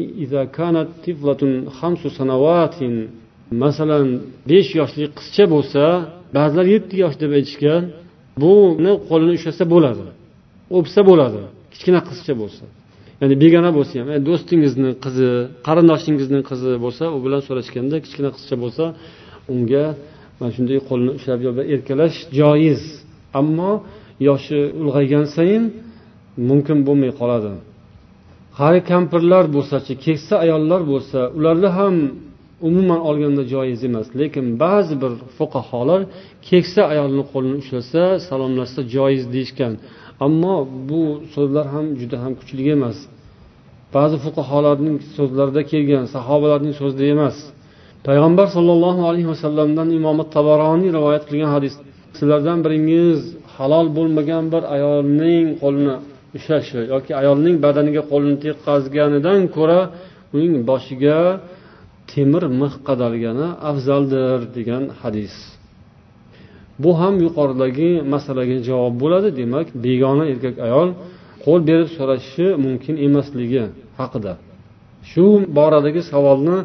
masalan 3.63 4.07
besh 4.49 4.69
yoshli 4.79 5.05
qizcha 5.17 5.45
bo'lsa 5.53 5.83
ba'zilar 6.37 6.65
yetti 6.75 6.95
yosh 7.03 7.15
deb 7.23 7.31
aytishgan 7.39 7.83
buni 8.43 8.93
qo'lini 9.09 9.33
ushlasa 9.39 9.63
bo'ladi 9.73 10.07
o'psa 10.77 11.01
bo'ladi 11.09 11.41
kichkina 11.73 11.99
qizcha 12.09 12.33
bo'lsa. 12.41 12.63
Ya'ni 13.21 13.35
begona 13.43 13.71
bo'lsa 13.77 13.93
ham 14.01 14.09
e, 14.15 14.17
do'stingizni 14.27 14.91
qizi 15.03 15.29
qarindoshingizni 15.67 16.39
qizi 16.49 16.71
bo'lsa 16.85 17.03
u 17.15 17.17
bilan 17.25 17.41
so'rashganda 17.47 17.95
kichkina 18.05 18.29
qizcha 18.35 18.55
bo'lsa 18.63 18.83
unga 19.53 19.85
mana 20.39 20.51
shunday 20.55 20.79
qo'lini 20.89 21.11
ushlab 21.17 21.39
erkalash 21.75 22.17
joiz 22.39 22.81
ammo 23.39 23.71
yoshi 24.27 24.59
ulg'aygan 24.81 25.25
sayin 25.35 25.63
mumkin 26.49 26.77
bo'lmay 26.87 27.11
qoladi. 27.19 27.51
Qari 28.57 28.79
kampirlar 28.91 29.45
bo'lsachi 29.55 29.93
keksa 30.05 30.33
ayollar 30.45 30.81
bo'lsa 30.91 31.19
ularni 31.37 31.69
ham 31.77 31.95
umuman 32.67 32.99
olganda 33.09 33.43
joiz 33.53 33.79
emas. 33.89 34.07
Lekin 34.19 34.45
ba'zi 34.63 34.95
bir 35.03 35.11
fuqaholar 35.37 36.01
keksa 36.49 36.81
ayolni 36.93 37.23
qo'lini 37.31 37.57
ushlasa 37.63 38.03
salomlashsa 38.27 38.81
joiz 38.95 39.23
deyishgan. 39.33 39.73
Ammo 40.25 40.55
bu 40.89 41.01
so'zlar 41.33 41.65
ham 41.73 41.85
juda 41.99 42.17
ham 42.23 42.33
kuchli 42.39 42.63
emas. 42.77 42.97
Ba'zi 43.95 44.17
fuqarolarning 44.25 44.97
so'zlarida 45.17 45.61
kelgan 45.71 46.05
sahobalarning 46.15 46.73
so'zida 46.81 47.05
emas. 47.15 47.37
Payg'ambar 48.07 48.47
sollallohu 48.55 49.01
alayhi 49.09 49.29
vasallamdan 49.33 49.87
imom 49.99 50.17
tabaroniy 50.35 50.89
rivoyat 50.97 51.23
qilgan 51.29 51.51
hadis. 51.55 51.73
Sizlardan 52.17 52.59
biringiz 52.65 53.19
halol 53.55 53.87
bo'lmagan 53.97 54.43
bir 54.53 54.63
ayolning 54.75 55.45
qo'lini 55.63 55.95
ushlashi 56.37 56.79
yoki 56.93 57.11
ayolning 57.21 57.55
badaniga 57.65 58.01
qo'lini 58.11 58.37
tekkazganidan 58.45 59.39
ko'ra 59.55 59.79
uning 60.35 60.53
boshiga 60.69 61.19
temir 62.11 62.43
mix 62.61 62.73
qadalgani 62.87 63.47
afzaldir 63.69 64.39
degan 64.57 64.83
hadis. 65.01 65.35
Bu 66.83 66.91
ham 66.99 67.15
yuqoridagi 67.25 67.91
masalaga 68.13 68.57
javob 68.69 68.93
bo'ladi 69.03 69.29
demak 69.39 69.67
begona 69.85 70.25
erkak 70.33 70.55
ayol 70.67 70.89
qo'l 71.45 71.59
berib 71.69 71.89
so'rashi 71.97 72.45
mumkin 72.65 72.95
emasligi 73.07 73.63
haqida. 73.99 74.33
Shu 75.09 75.25
boradagi 75.57 76.01
savolni 76.11 76.57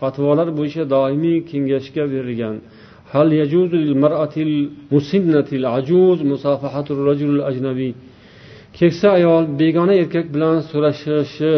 fatvolar 0.00 0.48
bo'yicha 0.58 0.84
doimiy 0.94 1.38
kengashga 1.50 2.04
berilgan 2.12 2.54
هل 3.13 3.27
يجوز 3.41 3.71
للمرأة 3.75 4.35
المسنة 4.37 5.49
العجوز 5.59 6.17
مصافحة 6.33 6.87
الرجل 6.95 7.29
الأجنبي 7.37 7.91
keksa 8.79 9.07
ayol 9.17 9.43
begona 9.59 9.93
erkak 10.03 10.25
bilan 10.33 10.55
so'rashishi 10.71 11.53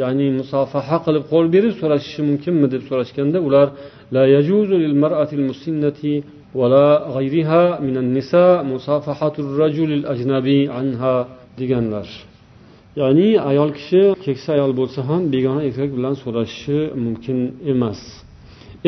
ya'ni 0.00 0.26
musofaha 0.38 0.96
qilib 1.04 1.24
qo'l 1.32 1.46
berib 1.54 1.74
so'rashishi 1.80 2.20
mumkinmi 2.30 2.66
deb 2.74 2.82
so'rashganda 2.88 3.38
ular 3.48 3.68
la 4.14 4.22
yajuzu 4.34 4.74
lil 4.84 4.94
mar'atil 5.02 5.44
musinnati 5.50 6.14
ولا 6.60 6.88
غيرها 7.16 7.62
من 7.86 7.96
النساء 8.04 8.56
مصافحة 8.74 9.34
الرجل 9.44 9.90
الأجنبي 9.98 10.60
عنها 10.76 11.14
deganlar 11.58 12.08
ya'ni 13.00 13.30
ayol 13.50 13.70
kishi 13.78 14.02
keksa 14.24 14.48
ayol 14.56 14.72
bo'lsa 14.80 15.00
ham 15.08 15.22
begona 15.34 15.60
erkak 15.68 15.90
bilan 15.96 16.14
so'rashishi 16.22 16.78
mumkin 17.04 17.38
emas 17.72 18.00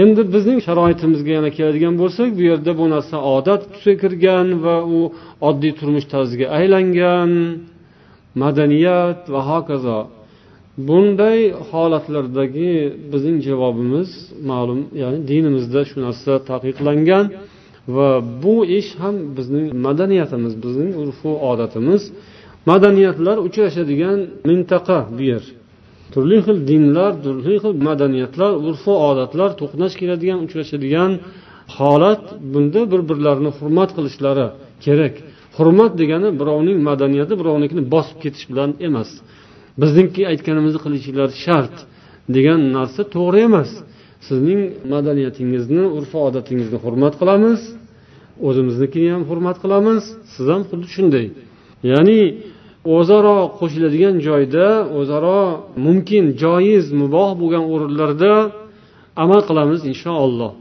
Endi 0.02 0.22
bizning 0.34 0.60
sharoitimizga 0.68 1.32
yana 1.38 1.50
keladigan 1.58 1.96
bo'lsak 2.02 2.30
bu 2.38 2.44
yerda 2.50 2.72
bu 2.80 2.86
narsa 2.94 3.16
odat 3.36 3.62
tusiga 3.74 3.98
kirgan 4.04 4.48
va 4.66 4.76
u 4.96 5.00
oddiy 5.50 5.74
turmush 5.80 6.08
tarziga 6.14 6.46
aylangan 6.58 7.32
madaniyat 8.42 9.22
va 9.34 9.42
hokazo. 9.52 10.00
Bunday 10.88 11.40
holatlardagi 11.70 12.74
bizning 13.12 13.38
javobimiz 13.48 14.10
ma'lum 14.50 14.80
ya'ni 15.02 15.20
dinimizda 15.30 15.82
shu 15.90 15.98
narsa 16.06 16.34
taqiqlangan 16.52 17.26
va 17.96 18.10
bu 18.44 18.56
ish 18.80 18.92
ham 19.02 19.16
bizning 19.38 19.68
madaniyatimiz 19.86 20.54
bizning 20.64 20.92
urfu 21.02 21.30
odatimiz. 21.52 22.02
Madaniyatlar 22.72 23.38
uchrashadigan 23.48 24.20
mintaqa 24.50 24.98
bu 25.18 25.24
yer. 25.32 25.44
Turli 26.14 26.38
xil 26.46 26.58
dinlar 26.72 27.12
turli 27.26 27.56
xil 27.64 27.74
madaniyatlar 27.88 28.52
urfu 28.68 28.94
odatlar 29.10 29.50
to'qnash 29.62 29.96
keladigan 30.02 30.40
uchrashadigan 30.46 31.12
holat 31.78 32.24
bunda 32.54 32.82
bir 32.92 33.02
birlarini 33.10 33.52
hurmat 33.58 33.90
qilishlari 33.98 34.48
kerak. 34.86 35.14
Hurmat 35.58 35.92
degani 36.02 36.30
birovning 36.40 36.78
madaniyati 36.90 37.34
birovnikini 37.42 37.84
bosib 37.94 38.18
ketish 38.24 38.46
bilan 38.52 38.70
emas. 38.88 39.10
Bizniki 39.82 40.22
aytganimizni 40.32 40.80
qilishinglar 40.86 41.30
shart 41.44 41.76
degan 42.36 42.60
narsa 42.78 43.02
to'g'ri 43.16 43.40
emas. 43.50 43.70
Sizning 44.28 44.62
madaniyatingizni 44.94 45.84
urf 45.98 46.12
odatingizni 46.28 46.78
hurmat 46.86 47.14
qilamiz 47.22 47.62
o'zimiznikini 48.48 49.10
ham 49.14 49.24
hurmat 49.30 49.58
qilamiz 49.64 50.04
siz 50.34 50.46
ham 50.54 50.62
xuddi 50.70 50.88
shunday. 50.96 51.26
Ya'ni 51.92 52.20
o'zaro 52.96 53.38
qo'shiladigan 53.60 54.16
joyda 54.28 54.68
o'zaro 55.00 55.42
mumkin 55.86 56.24
joiz 56.44 56.86
muboh 57.02 57.30
bo'lgan 57.42 57.64
o'rinlarda 57.74 58.34
amal 59.24 59.42
qilamiz 59.50 59.82
inshaalloh. 59.92 60.52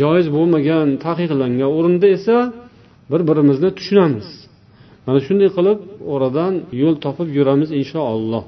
Joiz 0.00 0.26
bo'lmagan 0.36 0.86
taqiqlangan 1.06 1.70
o'rinda 1.78 2.06
esa 2.16 2.36
bir 3.10 3.20
birimizni 3.28 3.70
tushunamiz. 3.78 4.28
Mana 5.06 5.20
shunday 5.26 5.48
qilib 5.56 5.78
oradan 6.14 6.52
yo'l 6.82 6.96
topib 7.04 7.28
yuramiz 7.38 7.70
inshaalloh. 7.80 8.44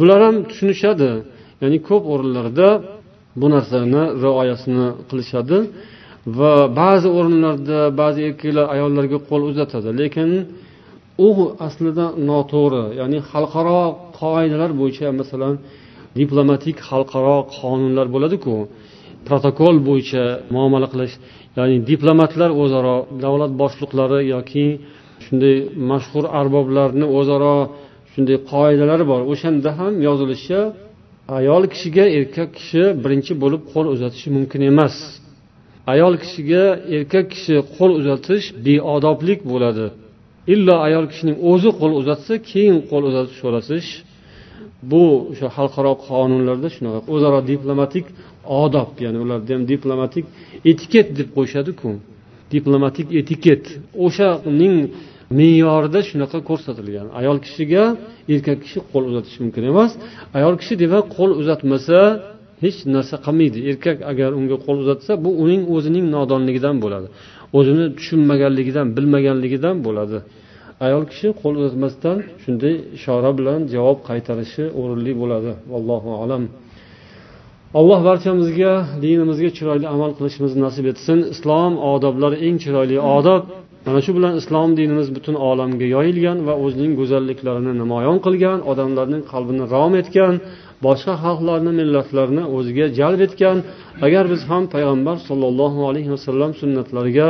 Bular 0.00 0.20
ham 0.26 0.36
tushunishadi 0.50 1.10
ya'ni 1.62 1.78
ko'p 1.88 2.04
o'rinlarda 2.12 2.68
bu 3.40 3.46
narsani 3.54 4.02
rioyasini 4.24 4.86
qilishadi 5.08 5.58
va 6.38 6.52
ba'zi 6.80 7.08
o'rinlarda 7.18 7.78
ba'zi 8.00 8.20
erkaklar 8.28 8.66
ayollarga 8.74 9.18
qo'l 9.28 9.42
uzatadi. 9.50 9.88
Lekin 10.00 10.30
u 11.26 11.28
aslida 11.66 12.06
noto'g'ri. 12.28 12.84
Ya'ni 13.00 13.18
xalqaro 13.30 13.80
qoidalar 14.20 14.70
bo'yicha 14.80 15.06
masalan 15.20 15.54
diplomatik 16.20 16.76
xalqaro 16.88 17.36
qonunlar 17.56 18.06
bo'ladiku 18.14 18.54
protokol 19.28 19.76
bo'yicha 19.88 20.24
muomala 20.54 20.88
qilish 20.92 21.14
ya'ni 21.58 21.76
diplomatlar 21.90 22.50
o'zaro 22.62 22.96
davlat 23.24 23.52
boshliqlari 23.62 24.20
yoki 24.34 24.66
shunday 25.24 25.56
mashhur 25.90 26.24
arboblarni 26.40 27.06
o'zaro 27.18 27.56
shunday 28.12 28.36
qoidalari 28.52 29.04
bor. 29.12 29.20
O'shanda 29.32 29.70
ham 29.78 29.94
yozilishicha 30.06 30.60
ayol 31.38 31.62
kishiga 31.72 32.04
erkak 32.18 32.50
kishi 32.58 32.82
birinchi 33.02 33.32
bo'lib 33.42 33.62
qo'l 33.72 33.86
uzatishi 33.94 34.28
mumkin 34.36 34.60
emas. 34.72 34.96
Ayol 35.92 36.14
kishiga 36.22 36.64
erkak 36.96 37.26
kishi 37.34 37.54
qo'l 37.76 37.90
uzatish 38.00 38.44
beodoblik 38.66 39.40
bo'ladi. 39.52 39.86
Illo 40.54 40.74
ayol 40.86 41.06
kishining 41.10 41.36
o'zi 41.50 41.70
qo'l 41.80 41.92
uzatsa 42.00 42.34
keyin 42.50 42.76
qo'l 42.90 43.02
uzatib 43.10 43.34
so'rasish. 43.42 43.90
Bu 44.90 45.02
o'sha 45.32 45.48
xalqaro 45.56 45.92
qonunlarda 46.08 46.68
shunaqa 46.76 46.98
o'zaro 47.14 47.38
diplomatik 47.52 48.04
odob 48.62 48.90
ya'ni 49.04 49.18
ularda 49.24 49.50
ham 49.54 49.62
diplomatik 49.72 50.24
etiket 50.70 51.06
deb 51.18 51.28
qo'yishadiku 51.36 51.88
diplomatik 52.54 53.06
etiket. 53.20 53.62
O'shaning 54.06 54.76
me'yorida 55.38 56.00
shunaqa 56.08 56.38
ko'rsatilgan. 56.48 57.06
Ayol 57.20 57.38
kishiga 57.44 57.82
erkak 58.34 58.58
kishi 58.64 58.78
qo'l 58.92 59.04
uzatishi 59.10 59.38
mumkin 59.44 59.64
emas. 59.72 59.90
Ayol 60.38 60.54
kishi 60.60 60.74
demak 60.82 61.04
qo'l 61.16 61.30
uzatmasa 61.40 61.98
hech 62.64 62.78
narsa 62.94 63.16
qilmaydi. 63.26 63.58
Erkak 63.70 63.98
agar 64.10 64.30
unga 64.40 64.56
qo'l 64.66 64.78
uzatsa 64.84 65.12
bu 65.24 65.30
uning 65.44 65.62
o'zining 65.74 66.06
nodonligidan 66.16 66.76
bo'ladi. 66.84 67.08
O'zini 67.58 67.86
tushunmaganligidan 67.98 68.86
bilmaganligidan 68.96 69.76
bo'ladi. 69.86 70.18
Ayol 70.86 71.04
kishi 71.10 71.28
qo'l 71.40 71.54
uzatmasdan 71.60 72.18
shunday 72.42 72.74
ishora 72.98 73.30
bilan 73.38 73.60
javob 73.74 73.98
qaytarishi 74.08 74.64
o'rinli 74.80 75.12
bo'ladi. 75.20 75.52
Allohu 75.78 76.10
alam. 76.22 76.42
Alloh 77.78 78.00
barchamizga 78.08 78.72
dinimizga 79.04 79.50
chiroyli 79.56 79.86
amal 79.94 80.10
qilishimizni 80.18 80.60
nasib 80.66 80.86
etsin. 80.92 81.18
Islom 81.34 81.72
odoblari 81.92 82.36
eng 82.46 82.56
chiroyli 82.64 82.96
odob. 83.16 83.42
Mana 83.86 84.00
shu 84.06 84.12
bilan 84.18 84.34
islom 84.40 84.70
dinimiz 84.78 85.08
butun 85.16 85.34
olamga 85.48 85.86
yoyilgan 85.96 86.38
va 86.46 86.54
o'zining 86.64 86.92
go'zalliklarini 87.00 87.72
namoyon 87.82 88.18
qilgan 88.26 88.58
odamlarning 88.70 89.22
qalbini 89.32 89.64
rom 89.74 89.92
etgan 90.00 90.34
boshqa 90.84 91.14
xalqlarni 91.24 91.72
millatlarni 91.80 92.44
o'ziga 92.56 92.86
jalb 92.98 93.20
etgan. 93.26 93.58
Agar 94.06 94.24
biz 94.32 94.42
ham 94.50 94.64
payg'ambar 94.74 95.16
sollallohu 95.28 95.80
alayhi 95.90 96.10
vasallam 96.14 96.50
sunnatlariga 96.60 97.28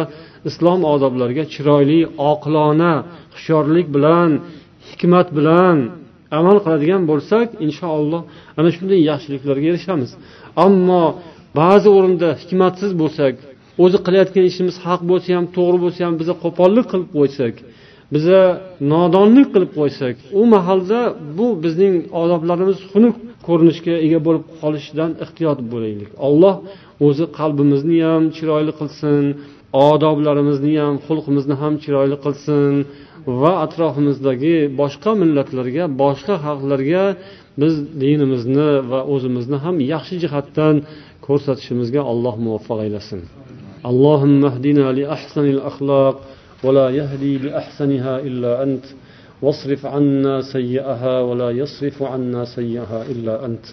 islom 0.49 0.81
odoblariga 0.95 1.45
chiroyli 1.55 2.01
oqilona 2.33 2.93
hushyorlik 3.35 3.87
bilan 3.97 4.31
hikmat 4.89 5.29
bilan 5.39 5.77
amal 6.39 6.57
qiladigan 6.65 7.03
bo'lsak 7.11 7.49
inshaalloh 7.67 8.23
ana 8.59 8.71
shunday 8.77 9.01
yaxshiliklarga 9.11 9.67
erishamiz. 9.73 10.11
Ammo 10.67 11.05
ba'zi 11.61 11.89
o'rinda 11.97 12.29
hikmatsiz 12.43 12.93
bo'lsak 13.03 13.35
o'zi 13.85 13.99
qilayotgan 14.07 14.45
ishimiz 14.51 14.77
haq 14.87 15.01
bo'lsa 15.11 15.29
ham 15.37 15.47
to'g'ri 15.57 15.79
bo'lsa 15.85 16.01
ham 16.07 16.15
biza 16.21 16.35
qo'pollik 16.45 16.87
qilib 16.93 17.09
qo'ysak 17.17 17.55
biza 18.14 18.42
nodonlik 18.94 19.48
qilib 19.54 19.72
qo'ysak 19.80 20.16
u 20.40 20.42
mahalda 20.54 21.00
bu 21.38 21.48
bizning 21.64 21.96
odoblarimiz 22.22 22.78
xunuk 22.92 23.16
ko'rinishga 23.48 23.96
ega 24.06 24.20
bo'lib 24.28 24.44
qolishidan 24.62 25.12
ehtiyot 25.26 25.60
bo'laylik 25.72 26.10
alloh 26.28 26.56
o'zi 27.08 27.26
qalbimizni 27.40 28.00
ham 28.10 28.24
chiroyli 28.38 28.74
qilsin 28.80 29.24
odoblarimizni 29.90 30.74
ham 30.84 30.96
xulqimizni 31.08 31.56
ham 31.62 31.74
chiroyli 31.84 32.18
qilsin 32.26 32.74
va 33.42 33.52
atrofimizdagi 33.66 34.56
boshqa 34.82 35.12
millatlarga 35.22 35.84
boshqa 36.04 36.36
xalqlarga 36.46 37.04
biz 37.62 37.74
dinimizni 38.04 38.70
va 38.92 39.00
o'zimizni 39.14 39.58
ham 39.66 39.76
yaxshi 39.94 40.16
jihatdan 40.24 40.76
ko'rsatishimizga 41.28 42.02
alloh 42.12 42.36
muvaffaq 42.46 42.80
aylasin 42.88 43.22
اللهم 43.92 44.42
اهدنا 44.52 44.86
لأحسن 45.00 45.46
الأخلاق 45.56 46.16
ولا 46.67 46.91
يهدي 46.91 47.39
لأحسنها 47.39 48.19
إلا 48.19 48.63
أنت. 48.63 48.85
واصرف 49.43 49.87
عنا 49.87 50.41
سيئها 50.41 51.21
ولا 51.21 51.51
يصرف 51.51 52.03
عنا 52.03 52.45
سيئها 52.45 53.03
إلا 53.11 53.47
أنت. 53.47 53.65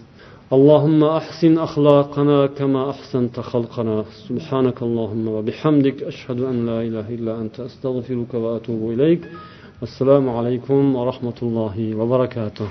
اللهم 0.54 1.04
أحسن 1.04 1.58
أخلاقنا 1.58 2.46
كما 2.46 2.90
أحسنت 2.90 3.40
خلقنا. 3.40 4.04
سبحانك 4.30 4.84
اللهم 4.84 5.28
وبحمدك 5.28 6.04
أشهد 6.04 6.42
أن 6.42 6.66
لا 6.66 6.82
إله 6.82 7.10
إلا 7.10 7.42
أنت. 7.42 7.60
أستغفرك 7.60 8.34
وأتوب 8.34 8.92
إليك. 8.92 9.22
والسلام 9.82 10.30
عليكم 10.30 10.96
ورحمة 10.96 11.40
الله 11.44 11.96
وبركاته. 11.96 12.68